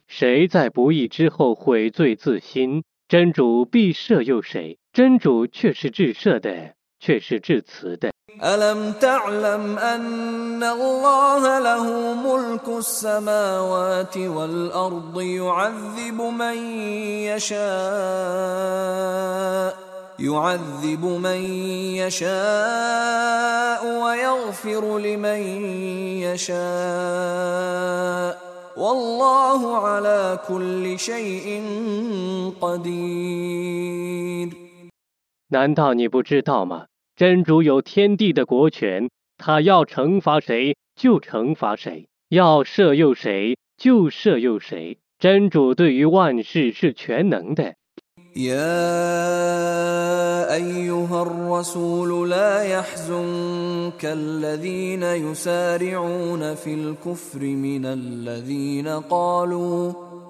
[0.08, 2.84] 谁在不义之后悔罪自新？
[3.08, 4.80] 真主必赦佑谁。
[4.98, 8.10] 真主却是至赦的，却是至慈的。
[8.42, 16.58] ألم تعلم أن الله له ملك السماوات والأرض يعذب من
[17.30, 17.58] يشاء
[20.20, 21.42] يعذب من
[22.02, 25.40] يشاء ويغفر لمن
[26.26, 26.58] يشاء
[28.78, 31.64] والله على كل شيء
[32.62, 34.67] قدير
[35.50, 36.88] 难道你不知道吗？
[37.16, 45.00] 真主有天地的国权，他要惩罚谁就惩罚谁，要赦宥谁就赦宥谁。
[45.18, 47.74] 真主对于万事是全能的。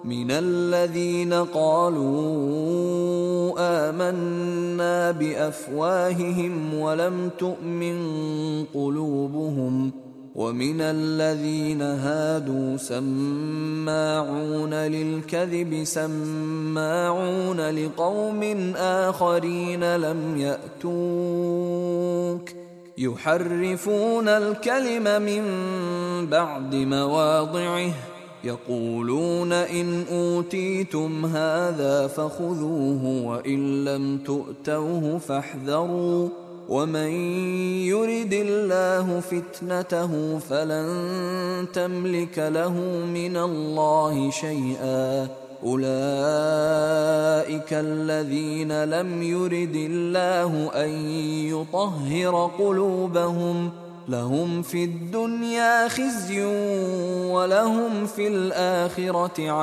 [0.08, 2.08] من الذين قالوا
[3.60, 7.98] آمنا بأفواههم ولم تؤمن
[8.74, 9.92] قلوبهم
[10.36, 20.38] ومن الذين هادوا سماعون للكذب سماعون لقوم آخرين لم
[20.88, 21.78] يأتوك.
[22.98, 25.44] يحرفون الكلم من
[26.28, 36.30] بعد مواضعه يقولون إن أوتيتم هذا فخذوه وإن لم تؤتوه فاحذروا
[36.70, 37.12] ومن
[37.88, 42.74] يرد الله فتنته فلن تملك له
[43.14, 45.28] من الله شيئا.
[45.64, 45.88] أولئك
[47.74, 50.90] الذين لم يرد الله أن
[51.50, 53.72] يطهر قلوبهم
[54.10, 56.48] La humphidunia chiziu,
[57.30, 59.58] wallahum fil a chirothia。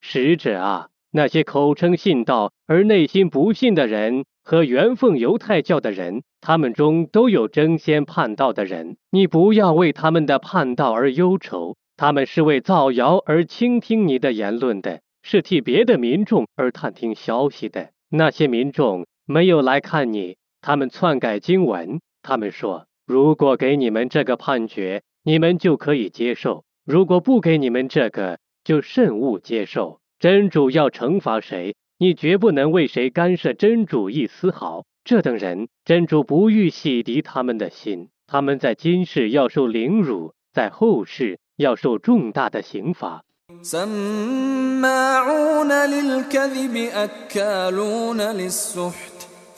[0.00, 8.96] 使者啊，那些口称信道而内心不信的人和原奉犹太教的人，他们中都有争先叛道的人。
[9.10, 17.88] 你不要为他们的叛道而忧愁，他们是为造谣而倾听你的言论的，是替别的民众而探听消息的。
[18.08, 20.36] 那些民众没有来看你。
[20.60, 26.64] 他们篡改经文，他们说如果给你们这个判决，你们就可以接受。
[26.84, 30.00] 如果不给你们这个，就慎勿接受。
[30.18, 31.74] 真主要惩罚谁？
[31.98, 34.84] 你绝不能为谁干涉真主一丝毫。
[35.02, 38.10] 这等人，真主不欲洗涤他们的心。
[38.26, 43.24] 他们在今世要受凌辱，在后世要受重大的刑罚。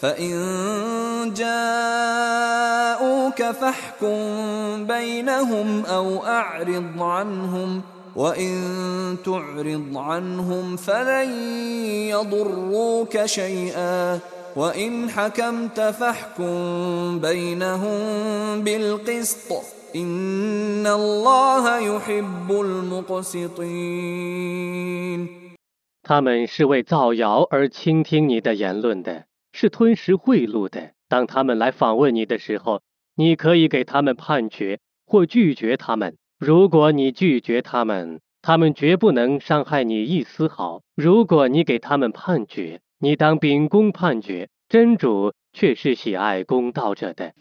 [0.03, 4.17] فإن جاءوك فاحكم
[4.87, 7.83] بينهم أو أعرض عنهم
[8.17, 8.53] وإن
[9.25, 11.31] تعرض عنهم فلن
[12.11, 14.19] يضروك شيئا
[14.57, 18.01] وإن حكمت فاحكم بينهم
[18.65, 19.53] بالقسط
[19.97, 24.23] إن الله يحب المقسطين
[26.05, 29.27] 他们是为造谣而倾听你的言论的。
[29.53, 30.93] 是吞食贿赂的。
[31.09, 32.83] 当他们来访问你的时候，
[33.15, 36.17] 你可以给他们判决或拒绝他们。
[36.39, 44.49] 如果你拒绝他们，他们绝不能伤害你一丝毫；如果你给他们判决，你当秉公判决。
[44.69, 47.35] 真主却是喜爱公道者的。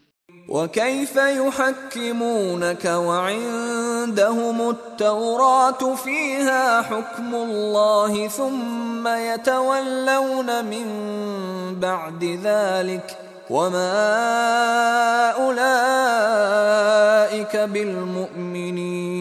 [0.50, 10.86] وكيف يحكمونك وعندهم التوراة فيها حكم الله ثم يتولون من
[11.80, 13.18] بعد ذلك
[13.50, 13.92] وما
[15.40, 16.52] أولئك
[17.58, 19.12] بالمؤمنين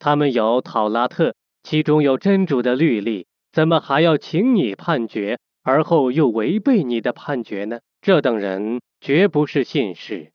[0.00, 7.78] 他们有讨拉特，其中有真主的律例，怎么还要请你判决，而后又违背你的判决呢？
[8.08, 10.32] 这等人绝不是信士。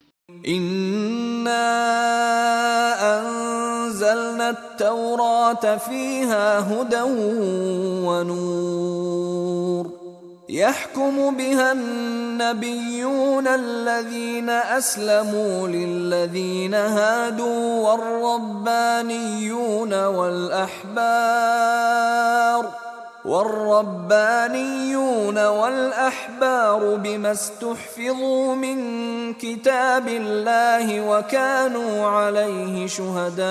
[10.49, 17.89] يحكم بها النبيون الذين اسلموا للذين هادوا
[18.69, 21.23] والربانيون والاحبار
[23.25, 24.57] والربانيون
[25.45, 28.77] والأحبار بما استحفظوا من
[29.33, 33.43] كتاب الله وكانوا عليه شهداء.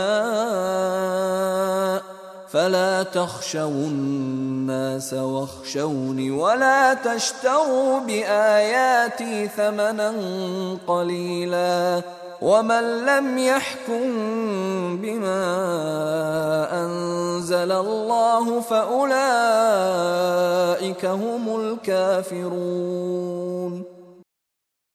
[2.52, 10.14] فلا تخشوا الناس واخشوني ولا تشتروا بآياتي ثمنا
[10.86, 12.02] قليلا.
[12.44, 13.22] 我们来，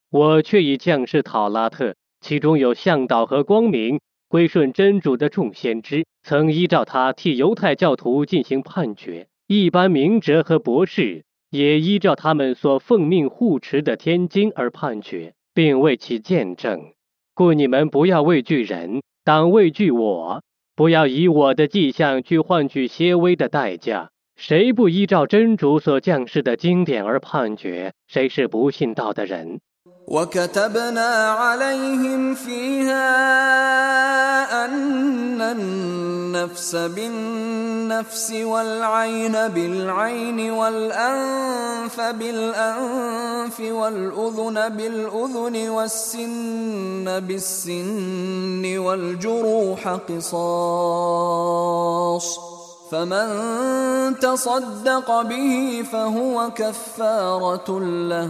[0.09, 16.91] 我却以将士讨拉特，其中有向导和光明归顺真主的众先知，曾依照他替犹太教徒进行判决，一般明哲和博士也依照他们所奉命护持的天经而判决，并为其见证。
[17.37, 20.41] 故你们不要畏惧人，当畏惧我；
[20.75, 24.09] 不要以我的迹象去换取些微的代价。
[24.35, 29.59] 谁不依照真主所降世的经典而判决，谁是不信道的人。
[30.07, 33.05] وكتبنا عليهم فيها
[34.65, 50.77] أن النفس بالنفس والعين بالعين والأنف بالأنف والأذن بالأذن والسن بالسن والجروح قصاص
[52.91, 58.29] فمن تصدق به فهو كفارة له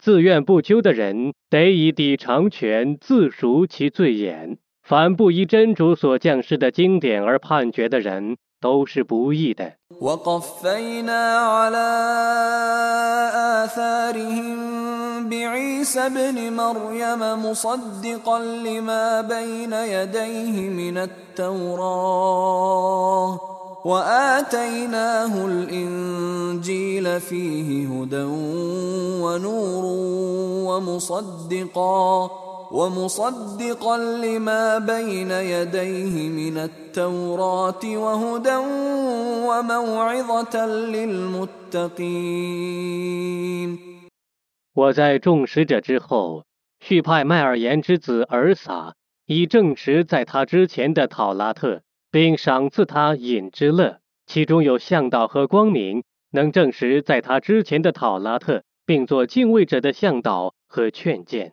[0.00, 9.74] 自愿不究的人得以抵偿权自赎其罪眼凡不依真主所降世的经典而判决的人都是不义的。
[23.84, 28.22] وآتيناه الإنجيل فيه هدى
[29.24, 29.84] ونور
[30.68, 32.30] ومصدقا
[32.72, 38.56] ومصدقا لما بين يديه من التوراة وهدى
[39.48, 41.90] وموعظة للمتقين
[44.72, 46.44] 我在众使者之后，
[46.78, 48.94] 续派麦尔言之子尔撒，
[49.26, 51.82] 以正直在他之前的讨拉特。
[52.10, 56.02] 并赏赐他饮之乐其中有向导和光明
[56.32, 61.52] 能证实在他之前的讨拉特并做敬畏者的向导和劝谏。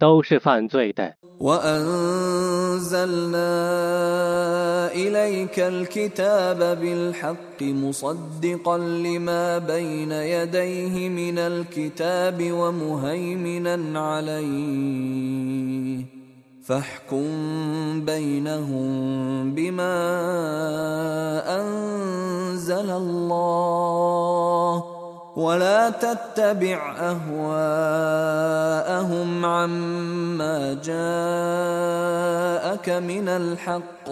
[0.00, 1.14] 都是犯罪的。
[1.40, 3.40] وأنزلنا
[4.92, 16.04] إليك الكتاب بالحق مصدقا لما بين يديه من الكتاب ومهيمنا عليه
[16.64, 17.24] فاحكم
[18.04, 19.96] بينهم بما
[21.60, 24.99] أنزل الله
[25.40, 27.44] ولا تتبع أهواءهم
[29.44, 31.00] عما جاءك
[32.88, 34.10] من الحق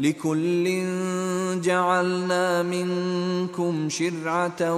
[0.00, 0.64] لكل
[1.60, 4.74] جعلنا منكم شرعة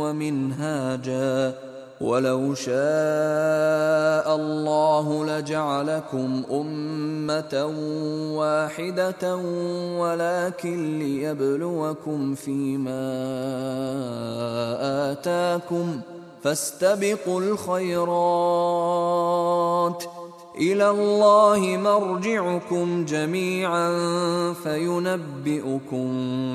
[0.00, 1.54] ومنهاجا
[2.00, 2.76] ولو شاء
[4.36, 7.72] الله لجعلكم امه
[8.36, 9.36] واحدة
[9.98, 13.12] ولكن ليبلوكم فيما
[15.12, 16.00] اتاكم
[16.42, 18.56] فاستبقوا الخيرات
[20.58, 23.92] إلى الله مرجعكم جميعا
[24.52, 26.10] فينبئكم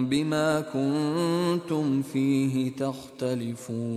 [0.09, 3.91] بما كنتم فيه تختلفون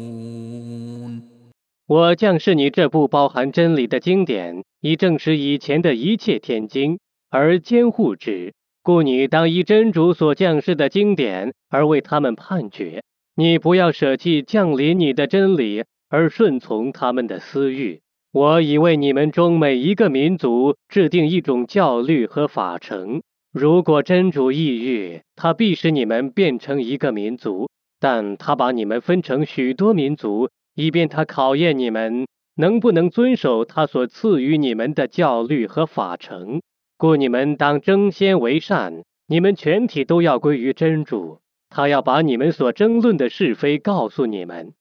[1.87, 8.55] 我降示你这部包含真理的经典，以证实以前的一切天经，而监护之。
[8.82, 13.03] 故你当依真主所降示的经典而为他们判决。
[13.37, 18.01] 你不要舍弃降临你的真理，而顺从他们的私欲。
[18.32, 23.20] 我已为你们中每一个民族制定一种教律和法程。
[23.53, 27.68] 如果真主抑郁，他必使你们变成一个民族，
[28.01, 30.49] 但他把你们分成许多民族。
[30.74, 36.60] 以便他考验你们能不能遵守他所赐予你们的教律和法程，
[36.96, 41.38] 故你们当争先为善，你们全体都要归于真主。
[41.70, 44.72] 他要把你们所争论的是非告诉你们。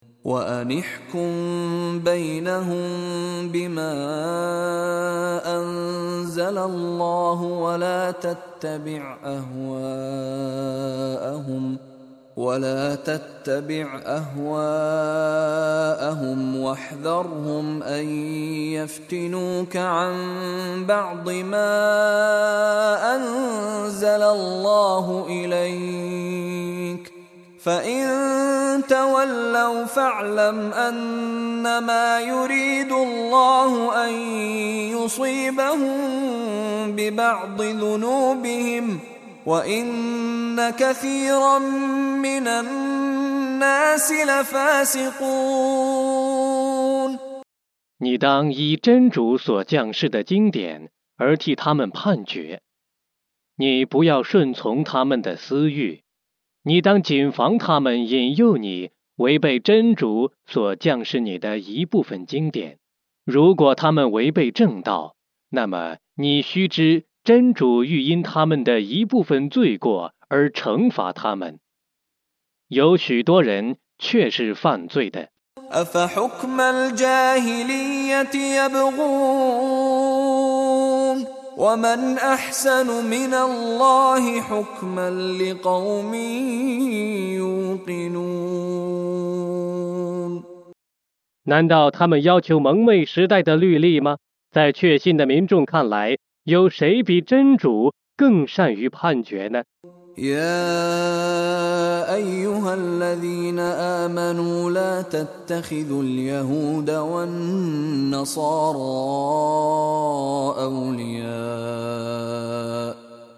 [14.05, 14.59] أهواءهم
[16.59, 18.09] واحذرهم أن
[18.73, 20.15] يفتنوك عن
[20.85, 21.75] بعض ما
[23.15, 27.13] أنزل الله إليك.
[27.63, 28.07] فإن
[28.89, 34.13] تولوا فاعلم أنما يريد الله أن
[34.91, 36.01] يصيبهم
[36.95, 38.99] ببعض ذنوبهم
[47.97, 52.61] 你当以真主所降世的经典而替他们判决，
[53.57, 56.03] 你不要顺从他们的私欲，
[56.63, 62.77] 你当谨防他们引诱你违背真主所降世你的一部分经典。
[63.25, 65.17] 如果他们违背正道，
[65.49, 67.03] 那么你须知。
[67.23, 71.57] 真主欲因他们的一部分罪过而惩罚他们，
[72.67, 75.29] 有许多人却是犯罪的。
[91.45, 94.17] 难道他们要求蒙昧时代的律例吗？
[94.51, 96.17] 在确信的民众看来。
[96.45, 99.63] 有谁比真主更善于判决呢
[100.17, 108.19] ？يا أيها الذين آمنوا لا تتخذوا اليهود والنصارى
[110.67, 111.33] أولياء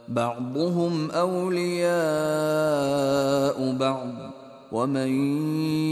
[0.07, 1.87] بعضهم أولياء
[3.79, 4.09] بعض
[4.71, 5.09] ومن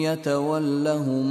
[0.02, 1.26] يتولهم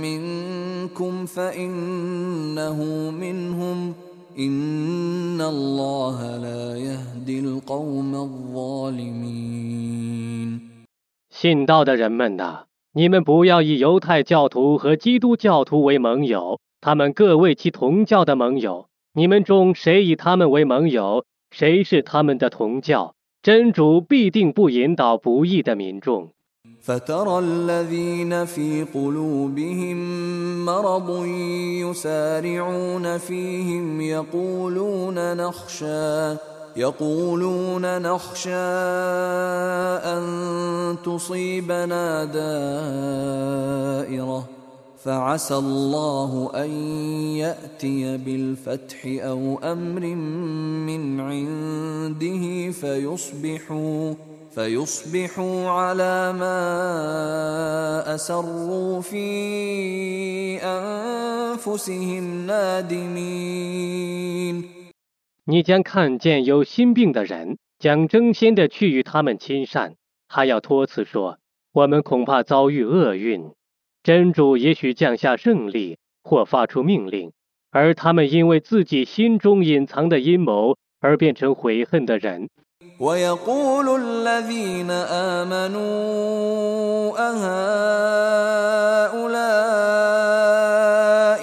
[0.00, 4.09] منكم فإنه منهم ۖ
[11.28, 12.64] 信道的人们呐，
[12.94, 18.88] 你们不要以犹太教徒和基督教徒为盟友，他们各为其同教的盟友。
[19.12, 26.32] 你们中谁以他们为盟友，谁是他们的同教，真主必定不引导不义的民众。
[26.82, 29.96] فترى الذين في قلوبهم
[30.64, 31.24] مرض
[31.84, 36.36] يسارعون فيهم يقولون نخشى
[36.76, 38.50] يقولون نخشى
[40.04, 43.60] أن تصيبنا دائرة.
[45.04, 46.70] فعسى الله أن
[47.36, 50.00] يأتي بالفتح أو أمر
[50.86, 54.14] من عنده فيصبحوا
[65.44, 69.94] 你将看见有心病的人，将争先的去与他们亲善，
[70.26, 71.38] 还要托辞说
[71.72, 73.52] ：“我们恐怕遭遇厄运。”
[74.02, 77.30] 真主也许降下胜利，或发出命令，
[77.70, 82.50] 而他们因为自己心中隐藏的阴谋而变成悔恨的人。
[83.00, 84.90] ويقول الذين
[85.40, 85.90] آمنوا
[87.30, 88.60] أهؤلاء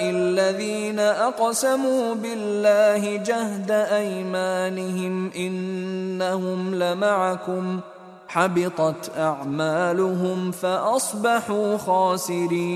[0.10, 7.80] الذين أقسموا بالله جهد أيمانهم إنهم لمعكم
[8.28, 12.68] حبطت أعمالهم فأصبحوا خاسرين.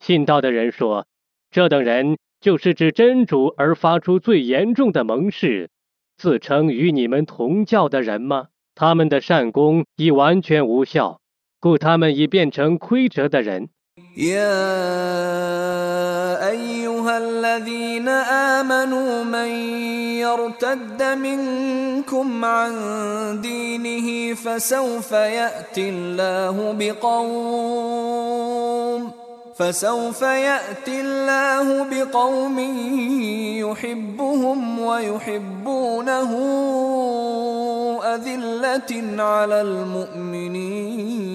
[0.00, 1.06] 信道的人说
[1.50, 5.70] ：“这等人就是指真主而发出最严重的盟誓，
[6.22, 8.46] 自称与你们同教的人吗？
[8.76, 11.18] 他们的善功已完全无效，
[11.58, 13.70] 故他们已变成亏折的人。
[29.54, 32.58] فسوف يأتي الله بقوم
[33.58, 36.30] يحبهم ويحبونه
[38.14, 41.32] أذلة على المؤمنين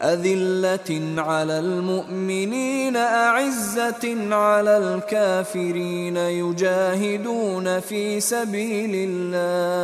[0.00, 9.78] أذلة على المؤمنين أعزة على الكافرين يجاهدون في سبيل الله.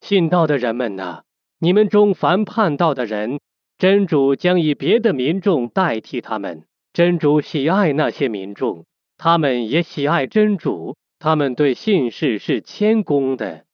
[0.00, 1.20] 信道的人们呐
[1.58, 3.38] 你们中凡叛道的人
[3.76, 6.64] 真主将以别的民众代替他们。
[6.92, 8.84] 真主喜爱那些民众，
[9.16, 10.96] 他们也喜爱真主。
[11.18, 13.64] 他们对信士是谦恭的，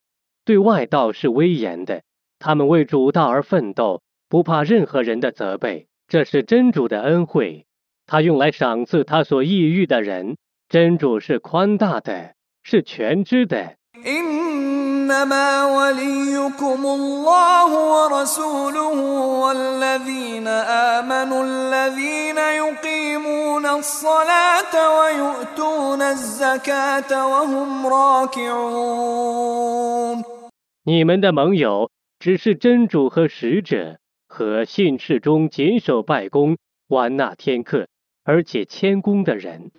[0.45, 2.03] 对外道是威严的。
[2.37, 5.87] 他们为主道而奋斗，不怕任何人的责备。
[6.07, 7.65] 这是真主的恩惠，
[8.05, 10.37] 他用来赏赐他所抑郁的人。
[10.69, 13.75] 真主是宽大的，是全知的。
[15.09, 18.97] إنما وليكم الله ورسوله
[19.41, 20.47] والذين
[20.97, 29.09] آمنوا الذين يقيمون الصلاة ويؤتون الزكاة وهم راكعون
[30.83, 31.89] 你们的盟友
[32.19, 33.97] 只是真主和使者
[34.27, 36.57] 和信士中谨守拜功，
[36.87, 37.87] 完纳天课。
[38.23, 39.71] 而且谦恭的人。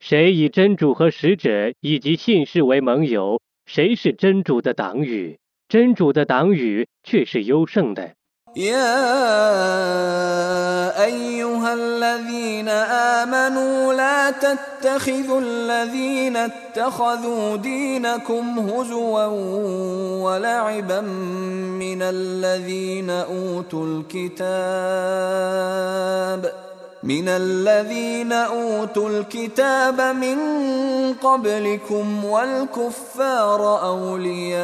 [0.00, 5.38] 谁以真主和使者以及信士为盟友，谁是真主的党羽？
[5.68, 8.14] 真主的党羽却是优胜的。
[8.56, 8.94] يا
[11.04, 19.24] أيها الذين آمنوا لا تتخذوا الذين اتخذوا دينكم هزوا
[20.22, 21.00] ولعبا
[21.80, 24.52] من الذين أوتوا الكتاب
[27.02, 30.38] من الذين أوتوا الكتاب من
[31.14, 34.62] قبلكم والكفار أولياء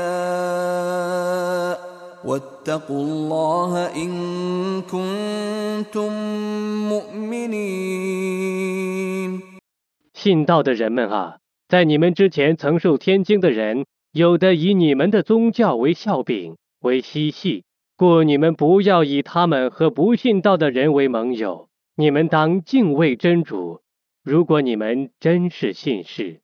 [10.14, 11.38] 信道的人们啊，
[11.68, 17.64] 在你们之前曾受天经的人，有的以你们的宗教为笑柄，为嬉戏，
[17.96, 21.68] 故你们不要以他们和不信道的人为盟友。
[21.94, 23.80] 你们当敬畏真主，
[24.24, 26.40] 如果你们真是信士。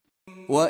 [0.47, 0.69] 我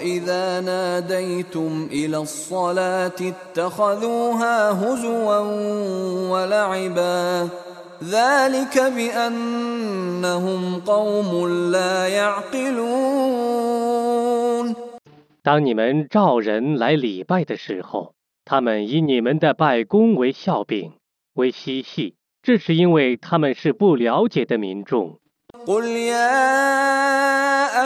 [15.41, 18.13] 当你们召人来礼拜的时候
[18.45, 20.93] 他们以你们的拜功为笑柄
[21.34, 25.19] 为嬉戏这是因为他们是不了解的民众。
[25.67, 26.55] قل يا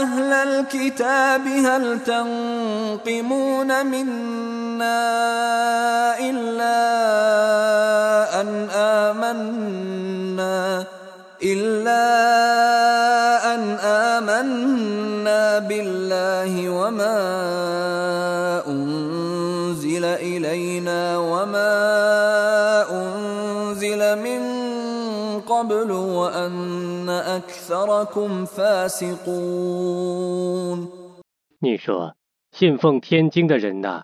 [0.02, 5.00] أهل الكتاب هل تنقمون منا
[6.20, 6.80] إلا
[8.42, 10.84] أن آمنا
[11.44, 12.06] إلا
[13.56, 17.20] أن آمنا بالله وما
[18.68, 21.76] أنزل إلينا وما
[22.92, 24.42] أنزل من
[25.42, 26.52] قبل وأن
[31.60, 32.16] 你说，
[32.52, 34.04] 信奉天经的人呐，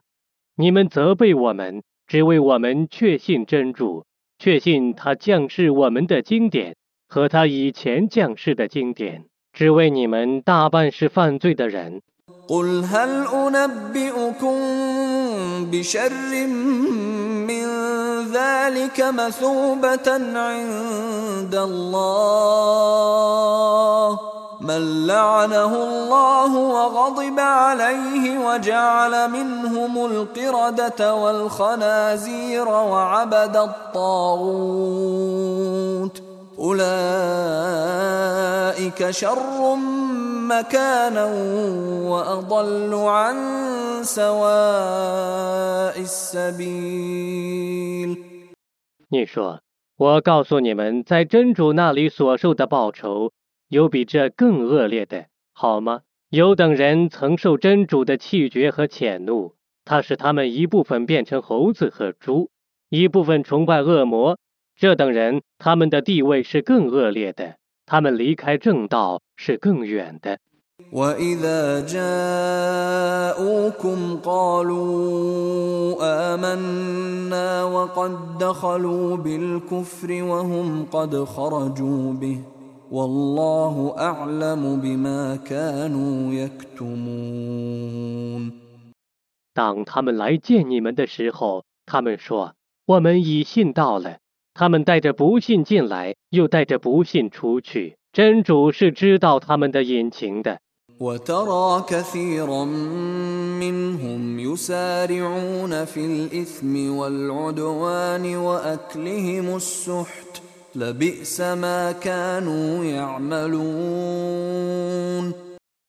[0.56, 4.06] 你们责备我们，只为我们确信真主，
[4.38, 6.76] 确信他降世我们的经典
[7.08, 12.02] 和他以前降世的经典，只为你们大半是犯罪的人。
[18.32, 22.60] ذلك مثوبة عند الله
[24.62, 34.76] من لعنه الله وغضب عليه وجعل منهم القردة والخنازير وعبد الطاغوت
[36.58, 36.86] أولئك
[39.12, 39.76] شر
[40.48, 41.26] مكانا
[42.10, 42.92] وأضل
[49.10, 49.62] 你说，
[49.98, 53.32] 我告诉你们，在真主那里所受的报酬，
[53.68, 56.02] 有比这更恶劣的，好吗？
[56.30, 59.54] 有等人曾受真主的气绝和谴怒，
[59.84, 62.50] 他使他们一部分变成猴子和猪，
[62.90, 64.38] 一部分崇拜恶魔，
[64.78, 67.56] 这等人，他们的地位是更恶劣的，
[67.86, 70.38] 他们离开正道是更远的。
[89.54, 92.56] 当他们来见你们的时候，他们说
[92.86, 94.18] ：“我们已信道了，
[94.58, 97.98] 他们带着不信进来，又带着不信出去。
[98.14, 100.60] 真主是知道他们的隐情的。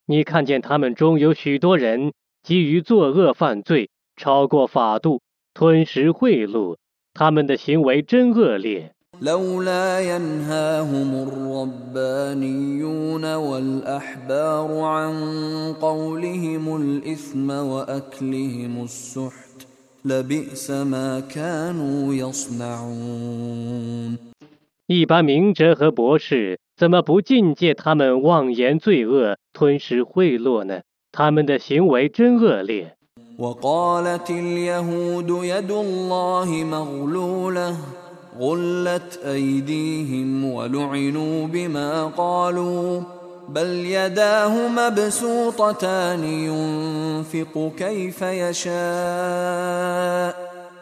[0.08, 2.12] 你看见他们中有许多人
[2.42, 5.20] 基于作恶犯罪，超过法度，
[5.54, 6.76] 吞食贿赂。
[7.18, 8.92] 他们的行为真恶劣。
[24.86, 30.82] 一般明哲和博士怎么不禁戒他们妄言罪恶吞噬贿赂呢？
[31.12, 32.95] 他们的行为真恶劣。
[33.38, 37.76] وقالت اليهود يد الله مغلولة
[38.40, 43.00] غلت أيديهم ولعنوا بما قالوا
[43.48, 48.76] بل يداه مبسوطتان ينفق كيف يشاء.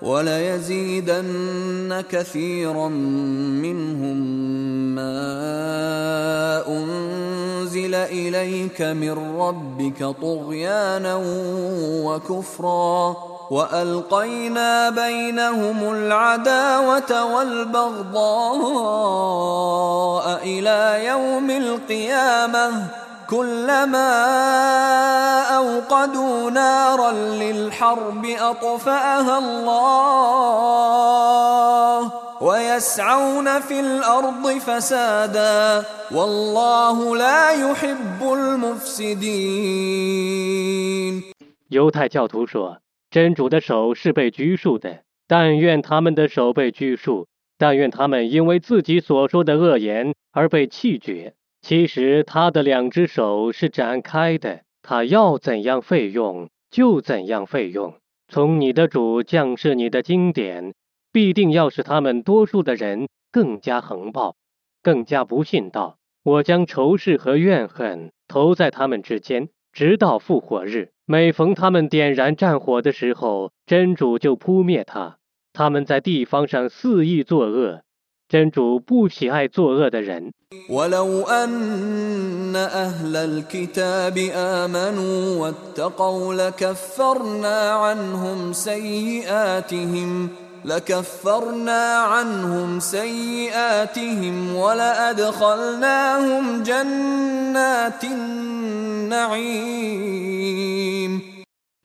[0.02, 1.64] وليزيدن
[2.10, 4.16] كثيرا منهم
[4.94, 5.14] ما
[6.68, 11.20] أنزل إليك من ربك طغيانا
[12.04, 13.16] وكفرا
[13.50, 18.14] وألقينا بينهم العداوة والبغضاء
[20.44, 23.03] إلى يوم القيامة
[41.68, 42.78] 犹太教徒说
[43.10, 47.26] ：“真主的手是被拘束的，但愿他们的手被拘束，
[47.58, 51.34] 但愿他们因为自己所说的恶言而被弃绝。”
[51.64, 57.94] 其实他的两只手是展开的，他要怎样费用就怎样费用。
[58.28, 60.74] 从你的主降示你的经典，
[61.10, 64.36] 必定要使他们多数的人更加横暴，
[64.82, 65.96] 更加不信道。
[66.22, 70.90] 我将仇视和怨恨投在他们之间，直到复活日。
[71.06, 75.16] 每逢他们点燃战火的时候，真主就扑灭他。
[75.54, 77.84] 他们在地方上肆意作恶，
[78.28, 80.32] 真主不喜爱作恶的人。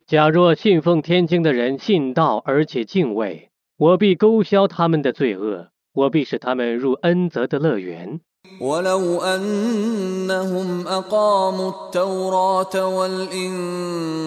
[0.07, 5.67] 假若信奉天经的人信道而且敬畏，我必勾销他们的罪恶。
[5.93, 8.21] 我必使他们入恩泽的乐园。
[8.61, 14.23] ولو أنهم أقاموا التوراة والإنجيل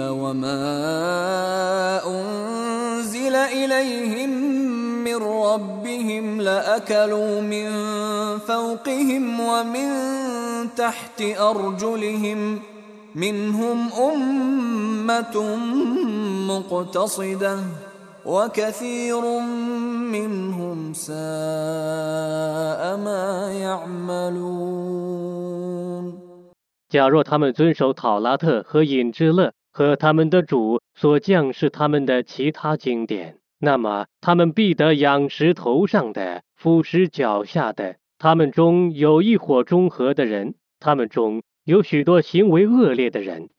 [0.00, 0.60] وما
[2.06, 4.30] أنزل إليهم
[5.04, 7.70] من ربهم لأكلوا من
[8.38, 9.88] فوقهم ومن
[10.76, 12.60] تحت أرجلهم
[13.14, 15.56] منهم أمة
[16.48, 17.60] مقتصدة ۖ
[26.88, 43.50] 假若他们遵守讨拉特和隐之乐和他们的主所降示他们的其他经典那么他们必得仰食头上的俯视脚下的他们中有一伙中和的人他们中有许多行为恶劣的人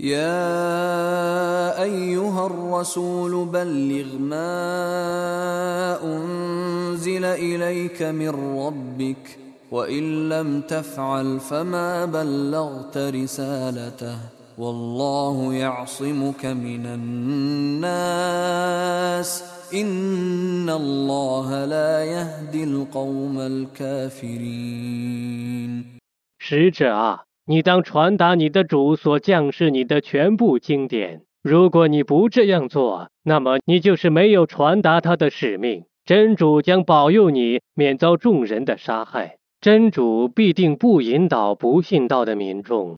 [0.00, 9.38] يا أيها الرسول بلغ ما أنزل إليك من ربك
[9.70, 14.18] وإن لم تفعل فما بلغت رسالته.
[14.58, 17.94] والله يعصمك من الناس.
[19.74, 25.04] إن الله لا يهدي القوم الكافرين.
[26.38, 31.22] 使者啊，你当传达你的主所降世你的全部经典。
[31.42, 35.84] 如果你不这样做那么你就是没有传达他的使命。
[36.06, 39.36] 真主将保佑你免遭众人的杀害。
[39.60, 42.96] 真主必定不引导不信道的民众。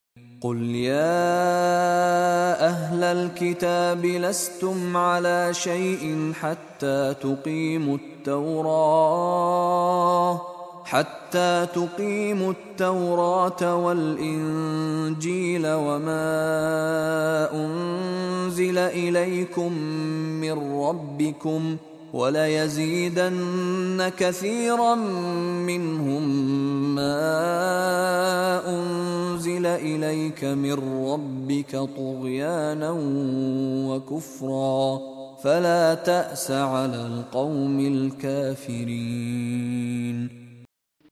[10.87, 16.29] حتى تقيموا التوراة والإنجيل وما
[17.55, 19.73] أنزل إليكم
[20.41, 21.77] من ربكم
[22.13, 23.33] وليزيدن
[24.19, 24.95] كثيرا
[25.65, 26.25] منهم
[26.95, 27.23] ما
[28.69, 32.91] أنزل إليك من ربك طغيانا
[33.89, 35.01] وكفرا
[35.43, 39.67] فلا تأس على القوم الكافرين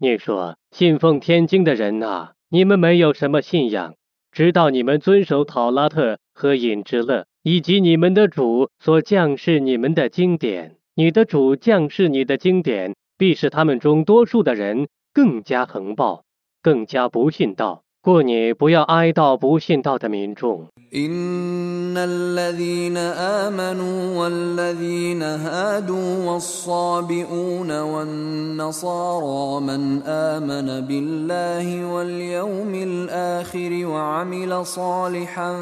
[0.05, 3.95] 你说，信奉天经的人呐、你们没有什么信仰，
[4.33, 10.77] 直到你们遵守讨拉特和隐之乐，以及你们的主所降示你们的经典。
[10.95, 16.27] 你的主降示你的经典，必使他们中多数的人更加横暴，
[16.61, 17.83] 更加不信道。
[18.05, 20.69] 故你不要哀悼不信道的民众。
[20.93, 35.53] إن الذين آمنوا والذين هادوا والصابئون والنصارى من آمن بالله واليوم الآخر وعمل صالحا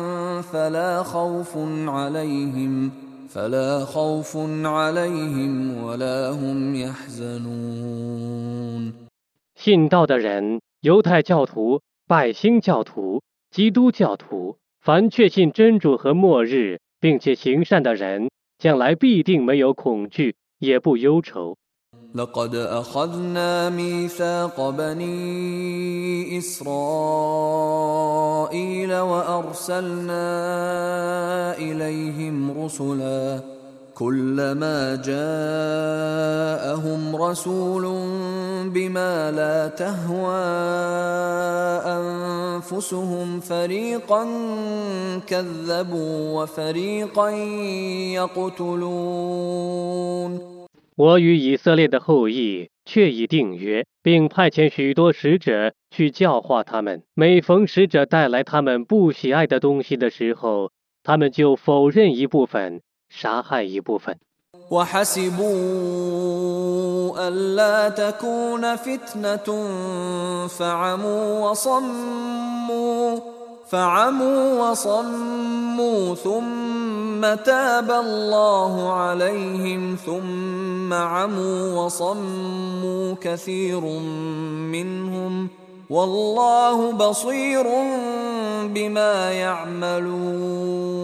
[0.42, 2.90] فلا خوف عليهم
[3.28, 8.12] فلا خوف عليهم ولا هم يحزنون.
[9.54, 21.56] 信道的人，犹太教徒拜星教徒、基督教徒，凡确信真主和末日并且行善的人，将来必定没有恐惧，也不忧愁。
[50.96, 57.02] 我与以色列的后裔却已定约，并派遣许多使者去教化他们。
[57.14, 60.70] 每逢使者带来他们不喜爱的东西的时候，
[61.02, 62.82] 他们就否认一部分，
[63.14, 64.18] 杀害一部分。
[64.70, 65.48] وحسبوا
[67.28, 69.68] ألا تكون فتنة
[70.48, 73.18] فعموا وصموا
[73.68, 83.80] فعموا وصموا ثم تاب الله عليهم ثم عموا وصموا كثير
[84.72, 85.48] منهم
[85.90, 87.66] والله بصير
[88.68, 91.02] بما يعملون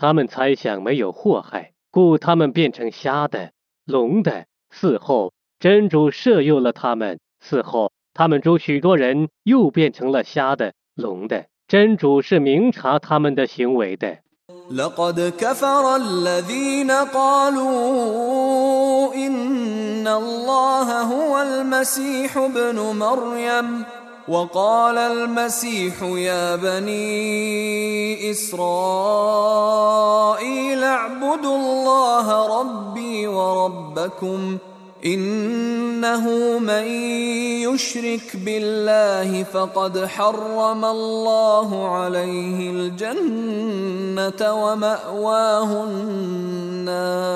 [0.00, 3.50] 他们猜想没有祸害故他们变成瞎的
[3.84, 14.18] 聋的死后真主赦诱了他们死后他们中许多人又变成了瞎的聋的真主是明察他们的行为的。
[24.28, 29.58] وقال المسيح يا بني إسرائيل
[30.84, 34.58] اعبدوا الله ربي وربكم
[35.04, 36.84] إنه من
[37.62, 47.28] يشرك بالله فقد حرم الله عليه الجنة ومأواه النار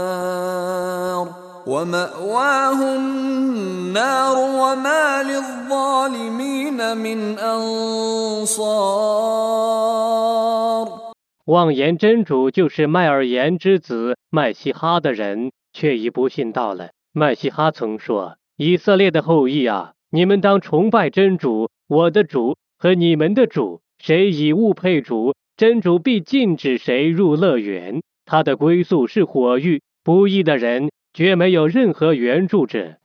[11.44, 16.90] 望言真主就是麦尔言之子麦西哈的人，却已不信道了。
[17.12, 23.82] 麦西哈曾说：“以色列的后裔啊，你们当崇拜真主，我的主和你们的主。
[23.98, 29.80] 谁以物配主，真主必禁止谁入乐园，他的归宿是火狱。
[30.02, 32.96] 不义的人。”绝没有任何援助者。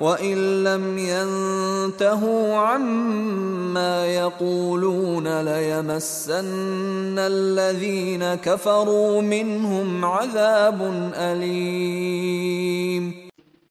[0.00, 0.96] وإن لم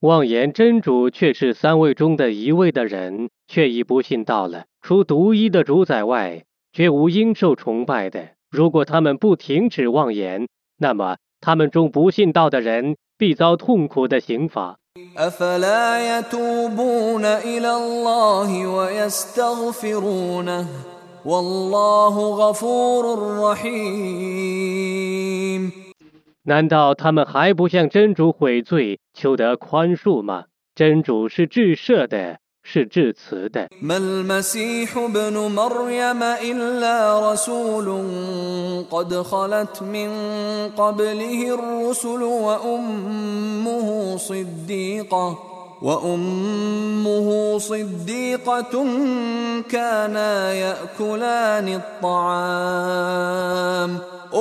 [0.01, 4.65] 妄言真主却是三位中的一位的人，却已不信道了。
[4.81, 8.29] 除独一的主宰外，绝无应受崇拜的。
[8.49, 14.78] 如果他们不停止妄言，那么他们中不信道的人必遭痛苦的刑罚。
[26.43, 30.45] 难道他们还不向真主悔罪求得宽恕吗？
[30.73, 32.39] 真主是至赦的。
[32.71, 33.67] 是致辞的。
[33.81, 37.87] وأمه المسيح ابن مريم إلا رسول
[38.91, 40.09] قد خلت من
[40.77, 45.39] قبله الرسل وأمه صديقة
[45.81, 48.85] وأمه صديقة
[49.69, 53.99] كانا يأكلان الطعام
[54.31, 54.37] 迈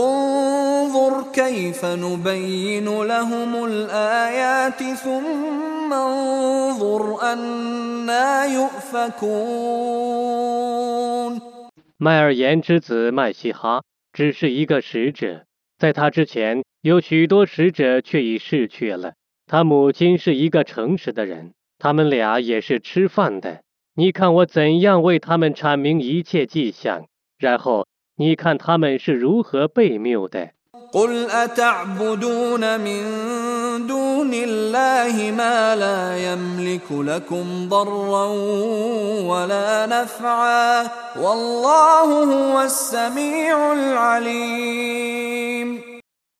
[11.96, 13.82] 麦尔言之子麦西哈
[14.12, 15.46] 只是一个使者，
[15.78, 19.14] 在他之前有许多使者却已逝去了。
[19.46, 23.62] 他母亲是一个诚实的人，他们俩也是吃饭的。
[23.94, 27.06] 你看我怎样为他们阐明一切迹象，
[27.38, 27.86] 然后
[28.20, 30.50] 你看他们是如何被谬的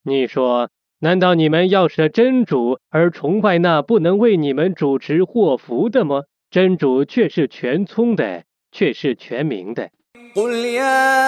[0.02, 0.68] 你说
[0.98, 6.22] 难道你们要舍真主而崇拜那不能为你们主持祸福的吗？
[6.50, 9.90] 真主却是全聪的却是全明的。
[10.36, 11.18] قل يا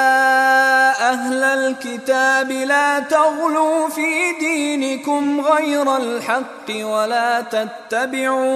[1.12, 8.48] أهل الكتاب لا تغلوا في دينكم غير الحق ولا تتبعوا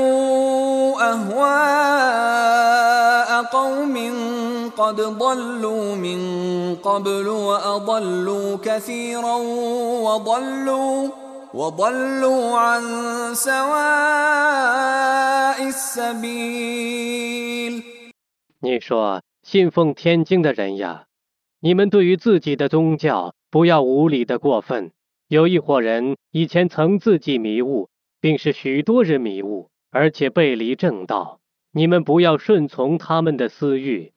[1.13, 2.45] أهواء
[3.43, 3.95] قوم
[4.77, 6.21] قد ضلوا من
[6.77, 9.37] قبل وأضلوا كثيرا
[10.07, 11.09] وضلوا
[11.55, 12.83] وضلوا عن
[13.35, 13.65] سواء
[15.69, 17.83] السبيل
[19.45, 21.05] 信奉天经的人呀，
[21.61, 24.91] 你们对于自己的宗教不要无理的过分。
[25.29, 27.91] 有一伙人以前曾自己迷雾，
[28.23, 31.41] 并使许多人迷雾，而且背离正道。
[31.73, 34.13] 你们不要顺从他们的私欲。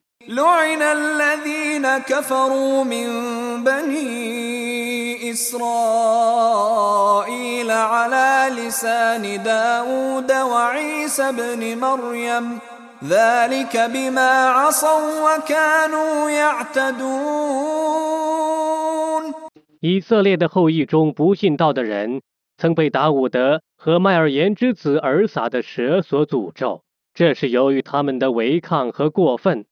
[19.80, 22.22] 以色列的后裔中不信道的人
[22.58, 26.82] 曾被达伍德和迈尔言之子尔撒的蛇所诅咒
[27.14, 29.66] 这是由于他们的违抗和过分。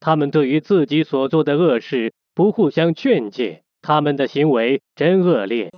[0.00, 5.70] 他们对于自己所做的恶事不互相劝诫他们的行为真恶劣。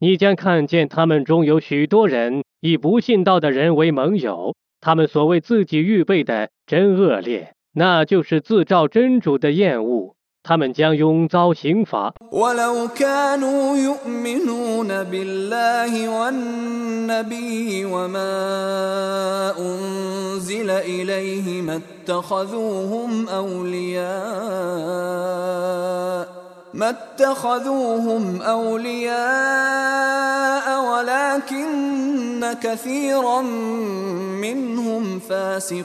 [0.00, 10.13] 你将看见他们中有许多人以不信道的人为盟友，他们所为自己预备的真恶劣，那就是自召真主的厌恶。
[10.46, 12.12] 他们将拥遭刑罚。
[12.30, 24.04] ولو كانوا يؤمنون بالله والنبي وما أنزل إليه ما اتخذوهم أولياء
[26.74, 29.14] ما اتخذوهم أولياء
[30.90, 33.40] ولكن كثيرا
[34.40, 35.84] منهم فاسقون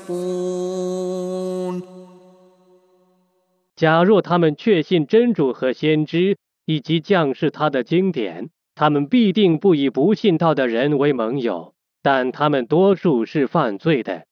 [3.79, 6.35] 假若他们确信真主和先知，
[6.65, 11.73] 以及降世他的经典，他们必定不以不信道的人为盟友，
[12.03, 14.25] 但他们多数是犯罪的。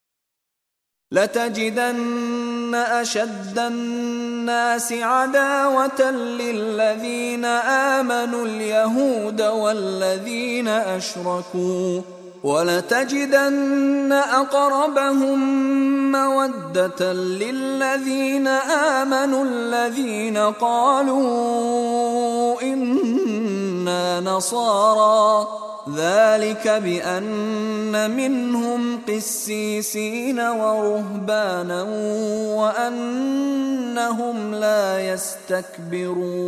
[12.43, 15.39] ولتجدن أقربهم
[16.11, 21.21] مودة للذين آمنوا الذين قالوا
[22.61, 25.47] إنا نصارى.
[25.95, 31.83] ذلك بأن منهم قسيسين ورهبانا
[32.59, 36.47] وأنهم لا يستكبرون.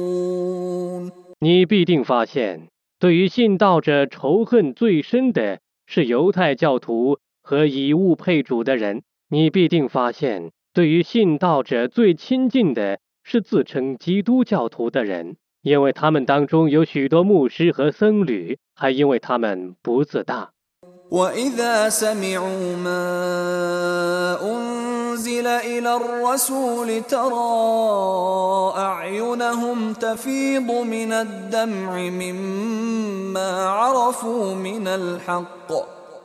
[5.91, 15.37] 是犹太教徒和以物配主的人；你必定发现，对于信道者最亲近的是自称基督教徒的人。
[15.63, 20.51] 因为他们当中有许多牧师和僧侣，还因为他们不自大。
[21.11, 35.71] وإذا سمعوا ما أنزل إلى الرسول ترى أعينهم تفيض من الدمع مما عرفوا من الحق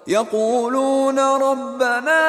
[0.07, 2.23] يقولون ربنا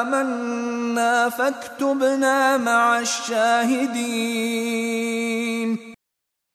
[0.00, 4.62] آمنا فاكتبنا مع الشاهدين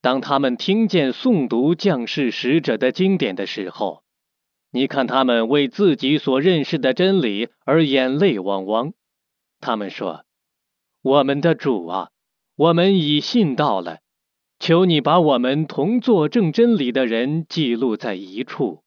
[0.07, 4.03] 当他们听见诵读将士使者的经典的时候，
[4.71, 8.93] 你看他们为自己所认识的真理而眼泪汪汪。
[9.59, 10.23] 他们说
[11.03, 12.11] ：“我们的主啊，
[12.55, 13.99] 我们已信到了，
[14.59, 18.79] 求你把我们同作正真理的人记录在一处。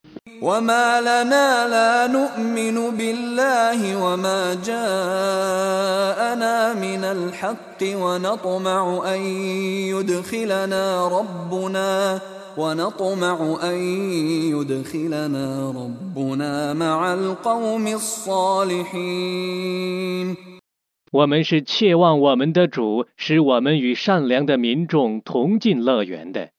[21.11, 26.51] 我们是切望我们的主使我们与善良的民众同进乐园的。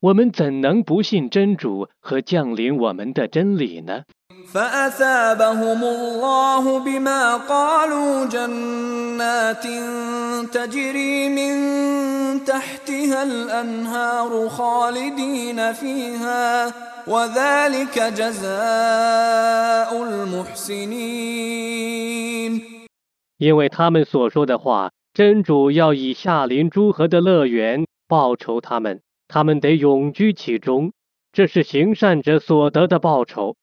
[0.00, 4.04] 我们怎能不信真主和降临我们的真理呢？
[23.38, 29.00] 因为他们所说的话，真主要以下临诸河的乐园报酬他们。
[29.28, 30.92] 他们得永居其中，
[31.32, 33.54] 这是行善者所得的报酬。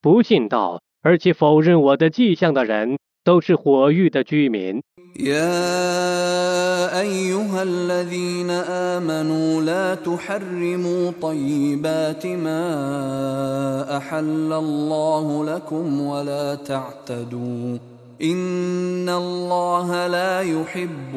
[0.00, 4.82] 不信道而且否认我的迹象的人，都是火域的居民。
[5.20, 17.78] يا أيها الذين آمنوا لا تحرموا طيبات ما أحل الله لكم ولا تعتدوا
[18.22, 21.14] إن الله لا يحب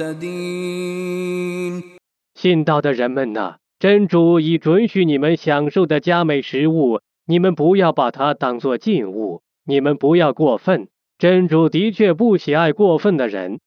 [0.00, 0.62] الاعتدين。
[2.34, 10.88] 信道的人们呐，真主已准许你们享受的佳美食物，你们不要把它当做禁物，你们不要过分。
[11.20, 13.60] 真主的确不喜爱过分的人。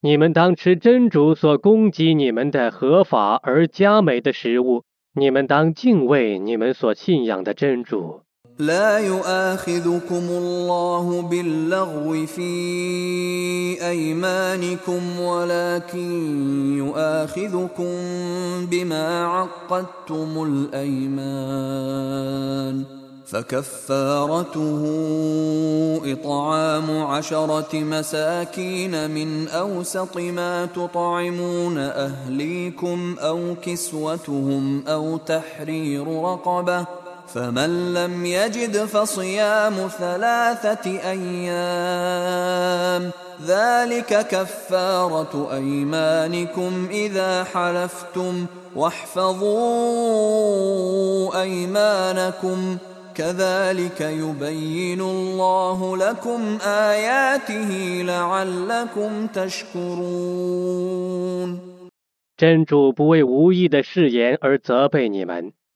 [0.00, 4.82] 你们当吃真主所攻击你们的合法而佳美的食物，
[5.14, 8.25] 你们当敬畏你们所信仰的真主。
[8.58, 12.52] لا يؤاخذكم الله باللغو في
[13.88, 17.94] أيمانكم ولكن يؤاخذكم
[18.70, 20.42] بما عقدتم
[20.72, 21.86] الأيمان.
[23.26, 24.82] فكفارته
[26.04, 38.26] إطعام عشرة مساكين من أوسط ما تطعمون أهليكم أو كسوتهم أو تحرير رقبة فمن لم
[38.26, 43.10] يجد فصيام ثلاثة أيام
[43.46, 48.46] ذلك كفارة أيمانكم إذا حلفتم
[48.76, 49.52] واحفظوا
[51.42, 52.78] أيمانكم.
[53.14, 60.86] كذلك يبين الله لكم آياته لعلكم تشكرون.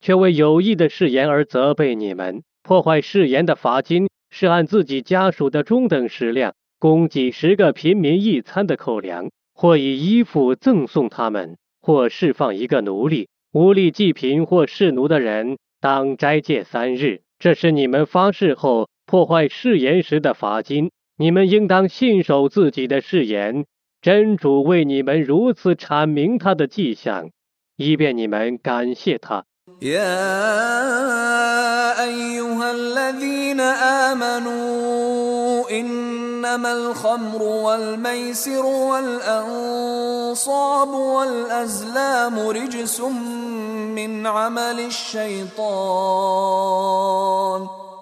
[0.01, 2.43] 却为有意的誓言而责备你们。
[2.63, 13.29] 破坏誓言的罚金是按自己家属的中等食量，供给十个平民一餐的口粮，或以衣服赠送他们，或释放一个奴隶。
[13.53, 17.23] 无力济贫或侍奴的人，当斋戒三日。
[17.39, 20.91] 这是你们发誓后破坏誓言时的罚金。
[21.17, 23.65] 你们应当信守自己的誓言。
[24.01, 27.31] 真主为你们如此阐明他的迹象，
[27.77, 29.45] 以便你们感谢他。
[29.83, 30.43] يا
[32.05, 33.61] أيها الذين
[34.11, 39.89] آمنوا إنما الخمر والميسر والأنصاب
[40.89, 46.21] والأزلام رجس من عمل الشيطان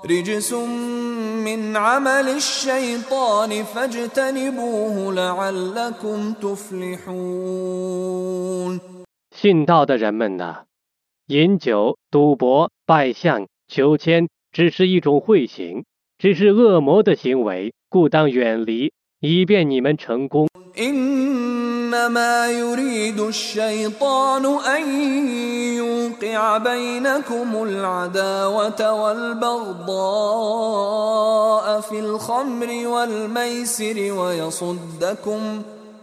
[0.04, 7.78] رجس من عمل الشيطان فاجتنبوه لعلكم تفلحون
[9.30, 10.67] 信道的人们呢?
[11.28, 15.84] 饮酒、赌博、拜相、求签，只是一种会行，
[16.16, 20.48] 只是恶魔的行为，故当远离，以便你们成功。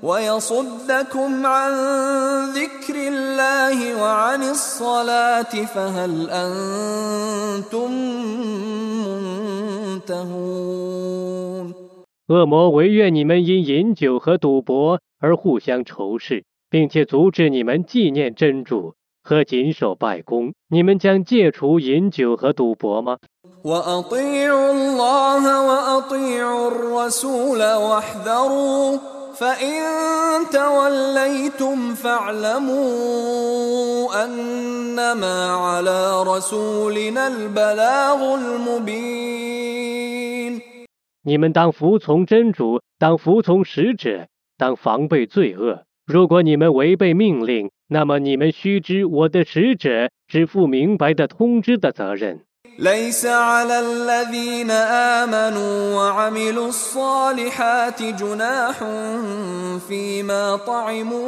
[0.05, 0.39] 我要
[12.27, 20.53] 恶魔，惟愿你们因饮酒和赌博而互相仇视，并且阻止你们纪念真主和谨守拜功。
[20.69, 23.17] 你们将戒除饮酒和赌博吗？
[41.23, 45.83] 你们当服从真主，当服从使者，当防备罪恶。
[46.05, 52.45] 如果你们违背命令，那么你们须知我的使者只负明白的通知的责任。
[52.79, 54.71] ليس على الذين
[55.21, 58.79] آمنوا وعملوا الصالحات جناح
[59.87, 61.25] فيما طعموا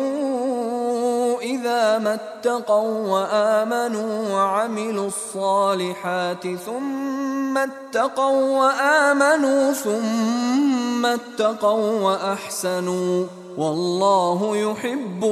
[1.42, 13.26] إذا ما اتقوا وآمنوا وعملوا الصالحات ثم اتقوا وآمنوا ثم اتقوا وأحسنوا
[13.58, 15.24] والله يحب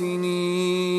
[0.00, 0.94] المحسنين.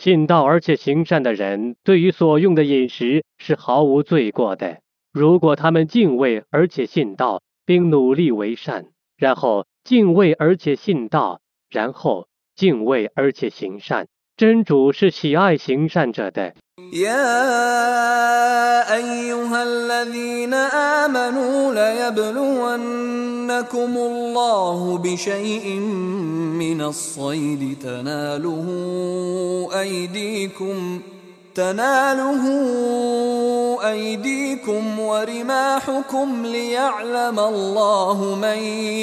[0.00, 4.78] 信道而且行善的人，对于所用的饮食是毫无罪过的。
[5.12, 8.86] 如果他们敬畏而且信道，并努力为善，
[9.18, 14.08] 然后敬畏而且信道，然后敬畏而且行善，
[14.38, 16.54] 真主是喜爱行善者的。
[16.92, 17.34] يا
[18.94, 23.10] أيها الذين آمنوا ليبلونكم
[23.96, 25.78] الله بشيء
[26.58, 28.68] من الصيد تناله
[29.80, 31.00] أيديكم
[31.54, 32.44] تناله
[33.90, 38.58] أيديكم ورماحكم ليعلم الله من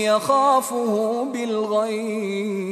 [0.05, 2.67] يخافه بالغيب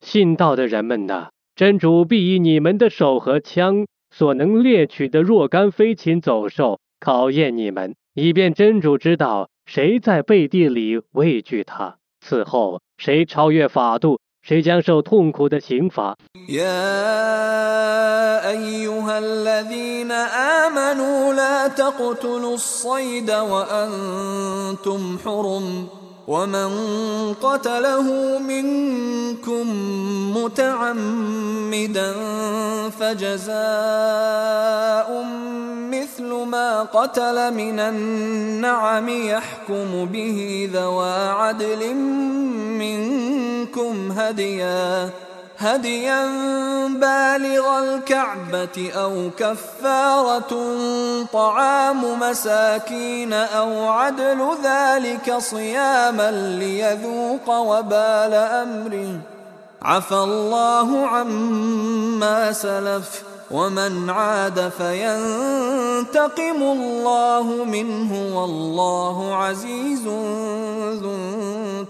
[0.00, 11.96] 信道的人们呐、真主必以你们的手和枪所能猎取的若干飞禽走兽考验你们，以便真主知道谁在背地里畏惧他。
[12.20, 16.16] 此后，谁超越法度谁将受痛苦的刑罚。
[26.30, 26.70] ومن
[27.42, 29.66] قتله منكم
[30.36, 32.12] متعمدا
[33.00, 33.50] فجزاء
[35.90, 41.94] مثل ما قتل من النعم يحكم به ذوى عدل
[42.78, 45.10] منكم هديا
[45.60, 46.26] هديا
[46.88, 50.52] بالغ الكعبة أو كفارة
[51.32, 59.20] طعام مساكين أو عدل ذلك صياما ليذوق وبال أمره.
[59.82, 70.06] عفى الله عما سلف ومن عاد فينتقم الله منه والله عزيز
[71.02, 71.16] ذو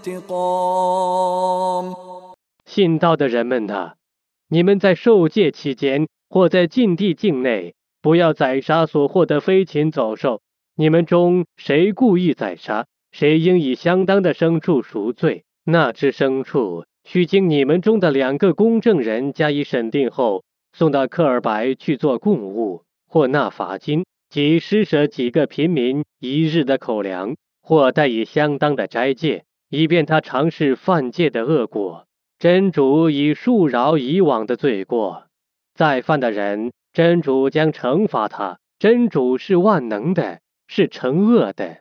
[0.05, 2.10] انتقام.
[2.73, 3.95] 信道的人们呐，
[4.47, 10.41] 你们在受戒期间或在禁地境内，不要宰杀所获得飞禽走兽。
[10.77, 15.43] 你们中谁故意宰杀，谁应以相当的牲畜赎罪。
[15.65, 32.07] 那只牲畜需经你们中的两个公证人加以审定后，送到克尔白去做供物，或纳罚金，即施舍几个平民一日的口粮，或带以相当的斋戒，以便他尝试犯戒的恶果。
[32.41, 35.25] 真主以恕饶以往的罪过
[35.75, 38.57] 再犯的人真主将惩罚他。
[38.79, 41.77] 真主是万能的是惩恶的。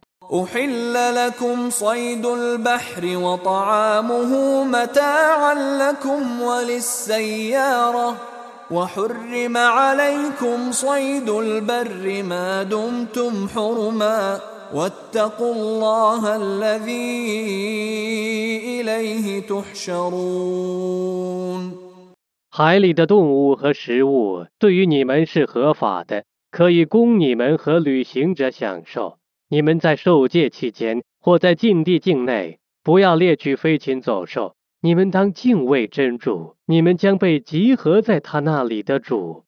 [22.51, 29.19] 海里的动物和食物对于你们是合法的，可以供你们和旅行者享受。
[29.49, 34.55] 你们在受戒期间或在禁地境内，不要猎取飞禽走兽。
[34.83, 39.45] 你们当敬畏真主，你们将被集合在他那里的主。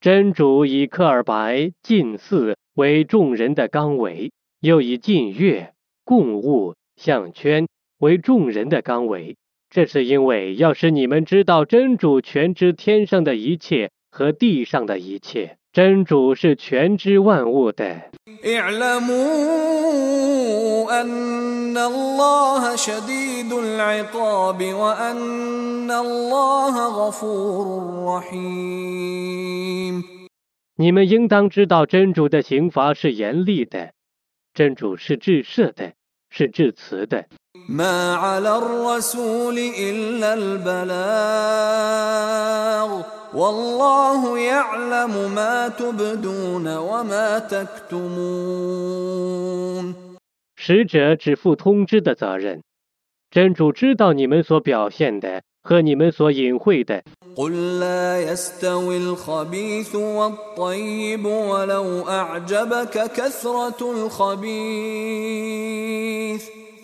[0.00, 5.74] 真主以克尔白近似为众人的纲维又以近月
[6.04, 7.68] 共物项圈
[7.98, 9.36] 为众人的纲维。
[9.72, 18.10] 这是因为，要是你们知道真主全知天上的一切和地上的一切，真主是全知万物的。
[30.76, 33.92] 你们应当知道，真主的刑罚是严厉的，
[34.52, 35.92] 真主是至赦的，
[36.28, 37.26] 是至慈的。
[37.70, 40.90] ما على الرسول إلا البلاغ
[43.34, 47.94] والله يعلم ما تبدون وما تكتمون.
[50.56, 52.60] 使者只负通知的责任，
[53.30, 57.04] 真主知道你们所表现的和你们所隐晦的。
[57.36, 64.50] قل لا يستوي الخبيث والطيب ولو أعجبك كثرة الخبيث.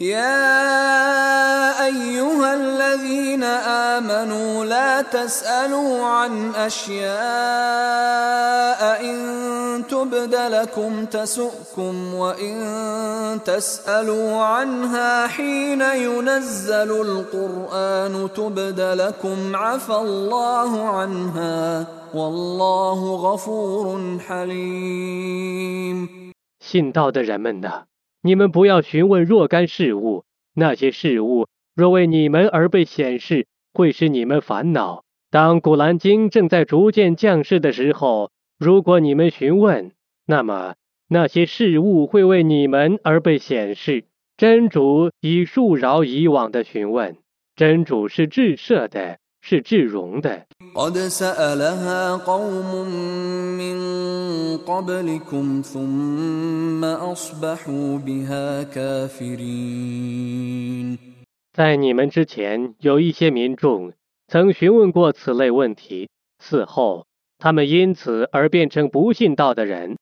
[0.00, 3.42] يا أيها الذين
[3.96, 7.06] آمنوا لا تسألوا عن أشياء
[9.00, 21.86] إن تبد لكم تسؤكم وإن تسألوا عنها حين ينزل القرآن تبد لكم عفى الله عنها
[22.14, 26.08] والله غفور حليم
[26.60, 27.84] 信道的人们呢?
[28.26, 31.46] 你们不要询问若干事物，那些事物
[31.76, 35.04] 若为你们而被显示，会使你们烦恼。
[35.30, 39.92] 当古兰经正在逐渐降世的时候，如果你们询问，
[40.26, 40.74] 那么
[41.08, 44.06] 那些事物会为你们而被显示。
[44.36, 47.18] 真主已恕饶以往的询问，
[47.54, 50.44] 真主是至赦的，是智荣的。
[61.52, 63.92] 在你们之前，有一些民众
[64.26, 66.08] 曾询问过此类问题，
[66.40, 67.06] 此后。
[67.38, 69.96] 他们因此而变成不信道的人。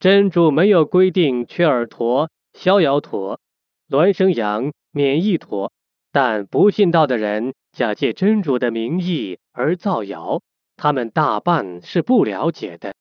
[0.00, 3.40] 真主没有规定缺耳陀、逍遥陀、
[3.90, 5.72] 孪生羊、免疫陀，
[6.12, 10.40] 但不信道的人假借真主的名义而造谣，
[10.76, 12.92] 他们大半是不了解的。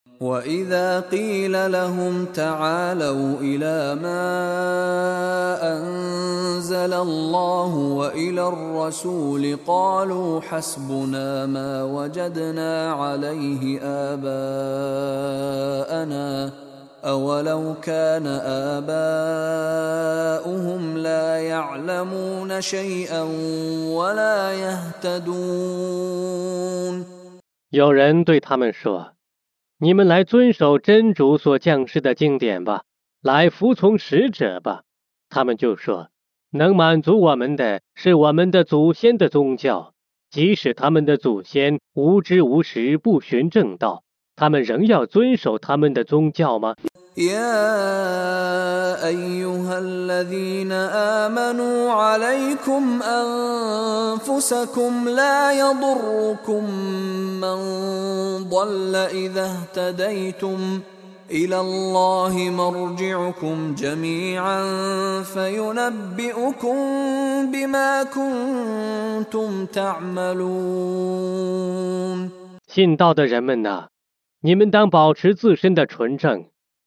[17.03, 17.75] avoirdo
[27.69, 29.13] 有人对他们说
[29.77, 32.83] 你们来遵守真主所降世的经典吧
[33.21, 34.83] 来服从使者吧。
[35.29, 36.09] 他们就说
[36.49, 39.93] 能满足我们的是我们的祖先的宗教
[40.31, 44.03] 即使他们的祖先无知无识不循正道。
[44.39, 46.75] 他们仍要遵守他们的宗教吗
[47.17, 50.71] ？يا أيها الذين
[51.25, 53.01] آمنوا عليكم
[54.21, 56.69] أنفسكم لا يضركم
[57.41, 57.57] من
[58.49, 60.81] ظل إذا تديتم
[61.31, 64.63] إلى الله مرجعكم جميعا
[65.23, 66.75] فينبئكم
[67.51, 70.37] بما كنتم تعملون。
[72.67, 73.96] 信道的人们呐！
[74.47, 76.45] 你们当保持自身的纯正。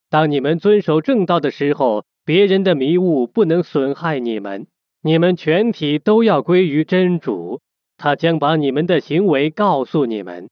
[0.08, 4.66] 当你们遵守正道的时候，别人的迷雾不能损害你们。
[5.02, 7.60] 你们全体都要归于真主，
[7.98, 10.48] 他将把你们的行为告诉你们。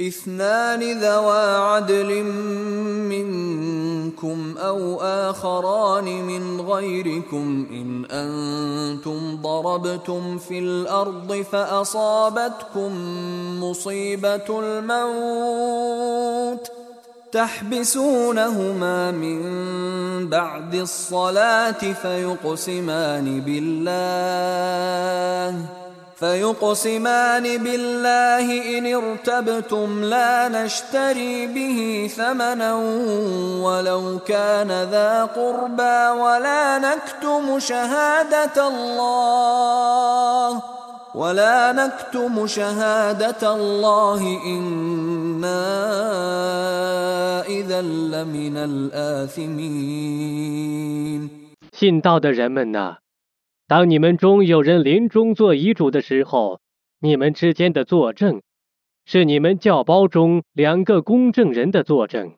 [0.00, 2.22] اثنان ذوا عدل
[3.10, 12.92] منكم أو آخران من غيركم إن أنتم ضربتم في الأرض فأصابتكم
[13.64, 16.70] مصيبة الموت
[17.32, 19.38] تحبسونهما من
[20.28, 24.48] بعد الصلاة فيقسمان بالله
[26.18, 32.74] فيقسمان بالله إن ارتبتم لا نشتري به ثمنا
[33.62, 40.62] ولو كان ذا قربى ولا نكتم شهادة الله
[41.14, 45.64] ولا نكتم شهادة الله إنا
[47.46, 49.78] إذا لمن الآثمين.
[51.72, 52.98] 信道的人们呐、啊，
[53.68, 56.62] 当你们中有人临终做遗嘱的时候，
[57.00, 58.40] 你们之间的作证
[59.04, 62.32] 是你们教包中两个公证人的作证，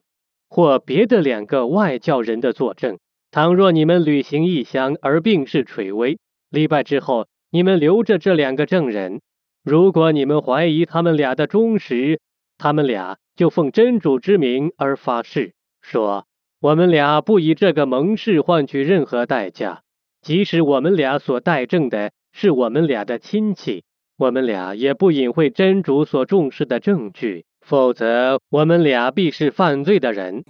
[0.49, 2.99] 或别的两个外教人的作证。
[3.31, 9.21] 倘若你们旅行异乡而病逝垂危，礼拜之后，你们留着这两个证人。
[9.63, 12.19] 如果你们怀疑他们俩的忠实，
[12.57, 16.25] 他们俩就奉真主之名而发誓，说
[16.59, 19.83] ：“我们俩不以这个盟誓换取任何代价。”
[20.21, 23.83] 即使我们俩所代证的是我们俩的亲戚，
[24.19, 30.43] 我们俩也不隐晦真主所重视的证据，否则我们俩必是犯罪的人。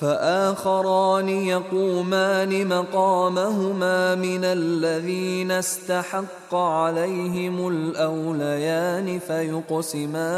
[0.00, 10.36] فآخران يقومان مقامهما من الذين استحق عليهم الأوليان فيقسمان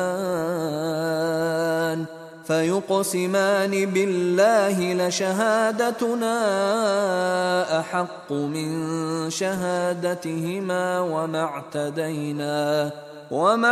[2.46, 6.38] فيقسمان بالله لشهادتنا
[7.80, 8.70] أحق من
[9.30, 12.90] شهادتهما وما اعتدينا
[13.30, 13.70] 我们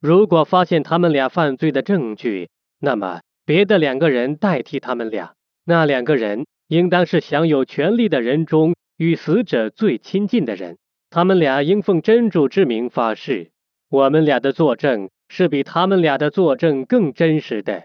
[0.00, 2.48] 如果发现他们俩犯罪的证据，
[2.80, 5.34] 那么别的两个人代替他们俩，
[5.66, 10.78] 那两个人应当是享有权利的人中与死者最亲近的人，
[11.10, 13.50] 他们俩应奉真主之名发誓，
[13.90, 17.84] 我们俩的作证是比他们俩的作证更真实的。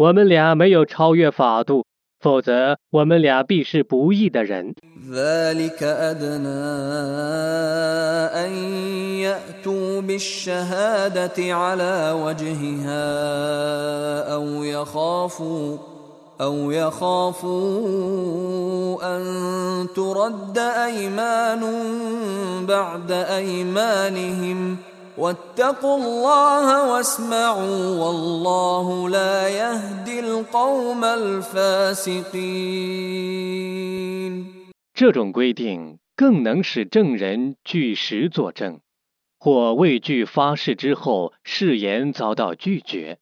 [0.00, 1.84] 我们俩没有超越法度，
[2.20, 4.74] 否则我们俩必是不义的人。
[34.94, 38.80] 这种规定更能使证人据实作证
[39.38, 43.18] 或畏惧发誓之后誓言遭到拒绝。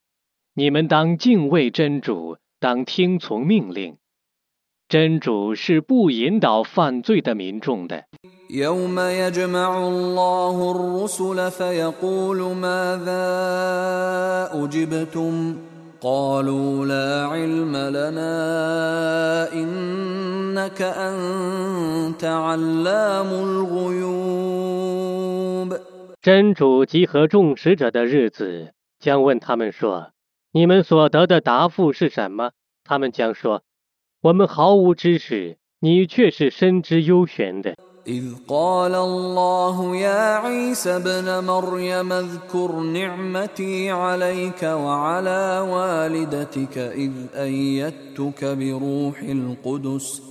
[0.54, 3.96] 你们当敬畏真主当听从命令。
[4.88, 8.06] 真主是不引导犯罪的民众的。
[8.50, 13.28] يوم يجمع الله الرسل فيقول ماذا
[14.52, 15.56] أجبتم
[16.00, 24.58] قالوا لا علم لنا إنك أنت علام الغيوب
[26.22, 30.12] 真主集合众使者的日子，将问他们说
[30.52, 32.52] ：“你们所得的答复是什么？”
[32.82, 33.62] 他们将说
[34.22, 37.76] ：“我们毫无知识，你却是深知幽玄的。”
[38.08, 49.22] إذ قال الله يا عيسى ابن مريم اذكر نعمتي عليك وعلى والدتك إذ أيدتك بروح
[49.22, 50.22] القدس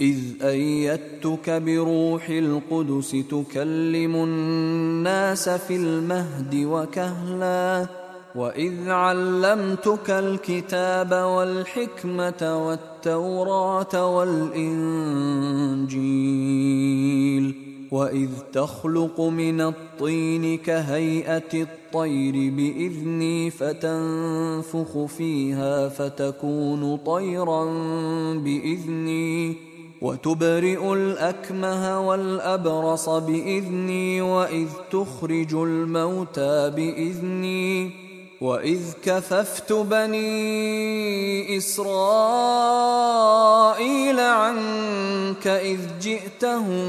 [0.00, 8.01] إذ أيدتك بروح القدس تكلم الناس في المهد وكهلا.
[8.34, 15.02] وإذ علمتك الكتاب والحكمة والتوراة والإنجيل
[17.90, 27.64] وإذ تخلق من الطين كهيئة الطير بإذني فتنفخ فيها فتكون طيرا
[28.34, 29.56] بإذني
[30.02, 37.90] وتبرئ الأكمه والأبرص بإذني وإذ تخرج الموتى بإذني
[38.42, 42.98] واذ كففت بني اسرائيل
[44.20, 46.84] عنك اذ جئتهم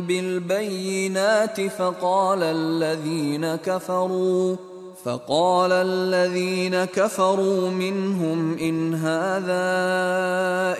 [0.00, 4.56] بالبينات فقال الذين كفروا
[5.04, 9.66] فقال الذين كفروا منهم ان هذا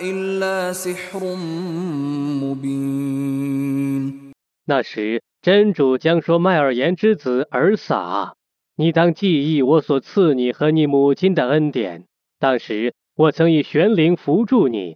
[0.03, 1.35] الا سحر
[2.43, 4.19] مبين.
[4.65, 8.33] 那时，真主将说麦尔言之子尔撒。
[8.79, 12.05] 你当记忆我所赐你和你母亲的恩典。
[12.39, 14.95] 当时我曾以玄灵扶助你，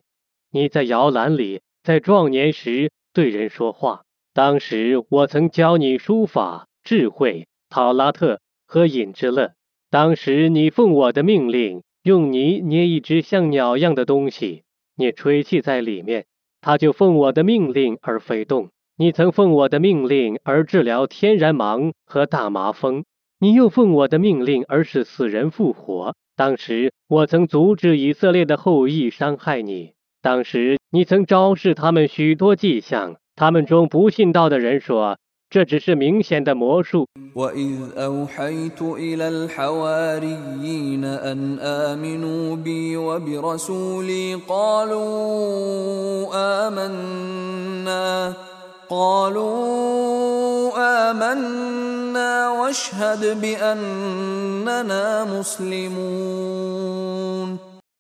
[0.52, 4.04] 你在摇篮里，在壮年时对人说话。
[4.34, 9.52] 当时我曾教你书法、智慧、塔拉特和隐之乐。
[9.90, 14.64] 当时你奉我的命令，用泥捏一只像鸟样的东西，
[14.96, 16.26] 你吹气在里面，
[16.62, 18.70] 它就奉我的命令而飞动。
[18.96, 23.04] 你曾奉我的命令而治疗天然盲和大麻风，
[23.44, 29.96] 你又奉我的命令而使死人复活当时我曾阻止以色列的后裔伤害你。
[30.22, 35.18] 当时你曾昭示他们许多迹象他们中不信道的人说
[35.50, 37.06] 这只是明显的魔术。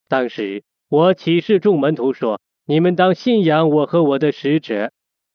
[0.07, 4.91] 当时我启示众门徒说你们当信仰我和我的使者。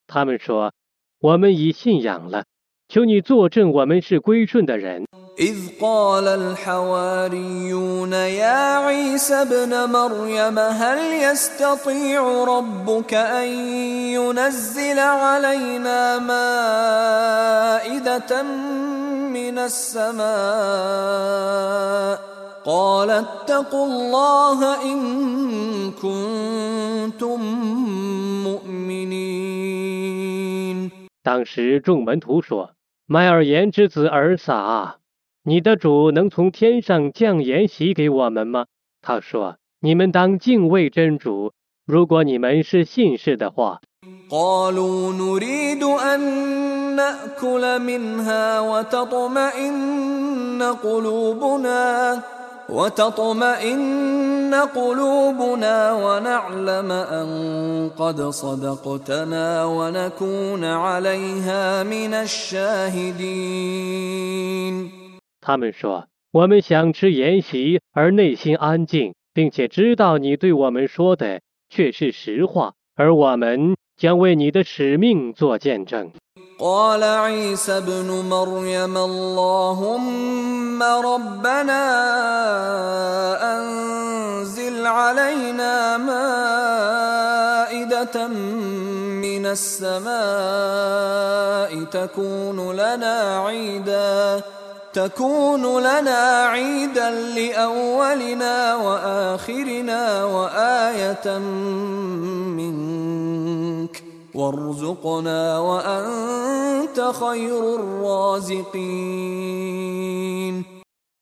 [0.07, 0.73] 他们说
[1.19, 2.45] 我们已信仰了
[2.89, 5.07] 求你作证我们是归顺的人。
[5.39, 13.47] إذ قال الحواريون يا عيسى ابن مريم هل يستطيع ربك أن
[14.19, 17.33] ينزل علينا مائدة
[19.33, 20.29] من السماء؟
[22.65, 24.99] قال اتقوا الله إن
[25.93, 27.41] كنتم
[28.45, 29.79] مؤمنين.
[31.23, 32.71] 当时众门徒说
[33.07, 34.97] ：“麦尔言之子尔撒啊，
[35.45, 38.67] 你的主能从天上降筵席给我们吗？”
[39.03, 41.53] 他说：“你们当敬畏真主，
[41.87, 43.81] 如果你们是信士的话。”
[65.49, 76.11] 他们说我们想吃筵席，而内心安静，并且知道你对我们说的却是实话，而我们将为你的使命做见证。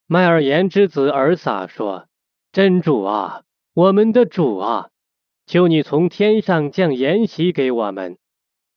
[0.06, 2.06] 麦尔言之子尔撒说
[2.52, 3.42] ：“真主啊，
[3.74, 4.88] 我们的主啊，
[5.46, 8.16] 求你从天上降言席给我们，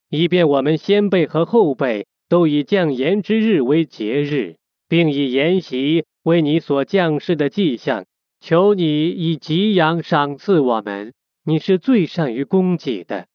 [0.10, 4.58] 以便我们先辈和后辈都以降言之日为节日。”
[4.90, 8.06] 并以筵席为你所降世的迹象，
[8.42, 11.14] 求你以吉阳赏赐我们。
[11.46, 13.26] 你是最善于供给的。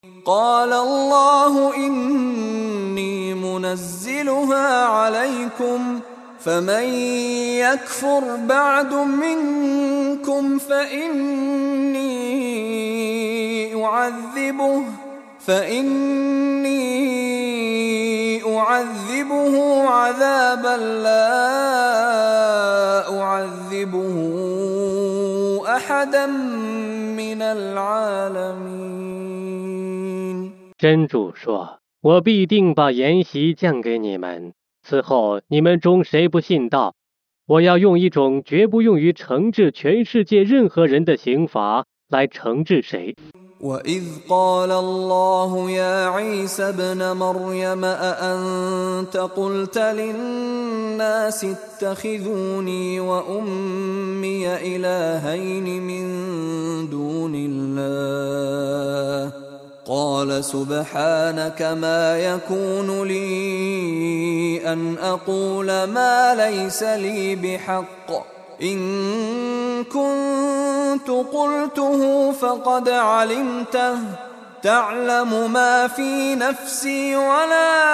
[30.77, 34.53] 真主说：“我必定把筵席降给你们。
[34.83, 36.95] 此后，你们中谁不信道，
[37.47, 43.15] 我要用一种绝不用于惩治全世界任何人的刑罚来惩治谁。”
[43.61, 56.05] وإذ قال الله يا عيسى ابن مريم أأنت قلت للناس اتخذوني وأمي إلهين من
[56.89, 59.31] دون الله
[59.85, 72.89] قال سبحانك ما يكون لي أن أقول ما ليس لي بحق إن كنت قلته فقد
[72.89, 73.97] علمته.
[74.63, 77.85] تعلم ما في نفسي ولا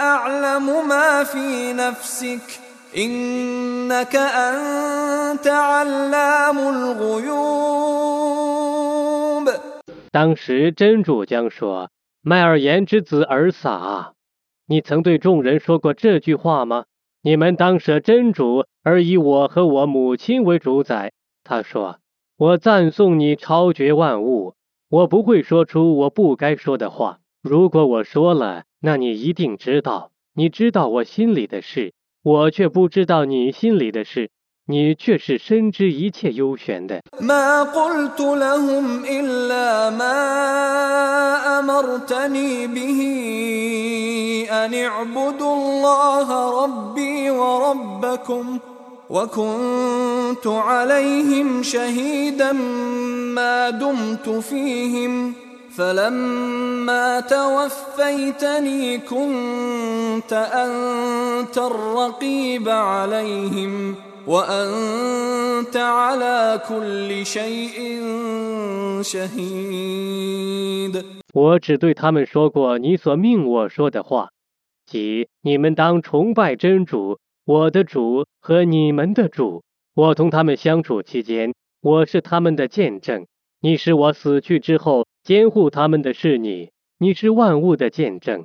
[0.00, 2.60] أعلم ما في نفسك.
[2.96, 7.60] إنك أنت علام الغيوب.
[10.12, 11.88] 当时真主将说
[12.22, 14.12] ：“麦尔言之子尔撒，
[14.66, 16.84] 你曾对众人说过这句话吗？”
[17.22, 21.12] 你们当舍真主，而以我和我母亲为主宰。”
[21.44, 21.98] 他说
[22.38, 24.54] ：“我赞颂你超绝万物，
[24.88, 27.18] 我不会说出我不该说的话。
[27.42, 31.92] 如果我说了，那你一定知道，你知道我心里的事，
[32.22, 34.30] 我却不知道你心里的事，
[34.66, 37.02] 你却是深知一切幽玄的。”
[44.50, 48.58] أن اعبدوا الله ربي وربكم
[49.10, 55.34] وكنت عليهم شهيدا ما دمت فيهم
[55.76, 63.94] فلما توفيتني كنت أنت الرقيب عليهم
[64.26, 68.02] وأنت على كل شيء
[69.02, 70.40] شهيد.
[71.32, 74.30] 我只对他们说过你所命我说的话，
[74.90, 79.62] 即你们当崇拜真主，我的主和你们的主。
[79.94, 83.24] 我同他们相处期间，我是他们的见证。
[83.60, 88.44] 你是我死去之后监护他们的是你，你是万物的见证。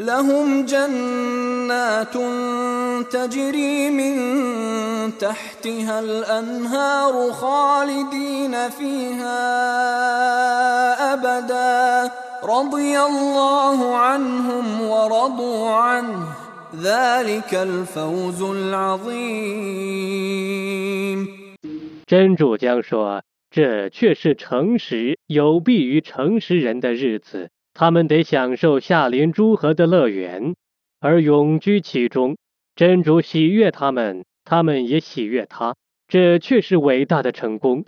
[0.00, 2.14] لهم جنات
[3.12, 4.16] تجري من
[5.18, 9.40] تحتها الأنهار خالدين فيها
[11.12, 12.10] أبدا.
[12.44, 16.26] رضي الله عنهم ورضوا عنه.
[16.82, 19.60] ذلك الفوز العظيم.
[22.06, 23.22] 真主将说
[23.52, 30.54] ：“这却是诚实有裨于诚实人的日子。”他们得享受夏林诸河的乐园
[31.00, 32.36] 而永居其中
[32.76, 35.74] 真主喜悦他们他们也喜悦他
[36.06, 37.82] 这却是伟大的成功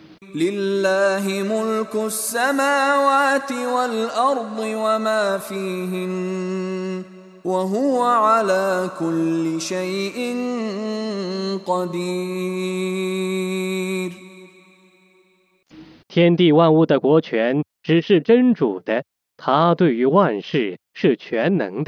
[16.09, 19.05] 天地万物的国权只是真主的
[19.45, 21.81] 他对于万事是全能的。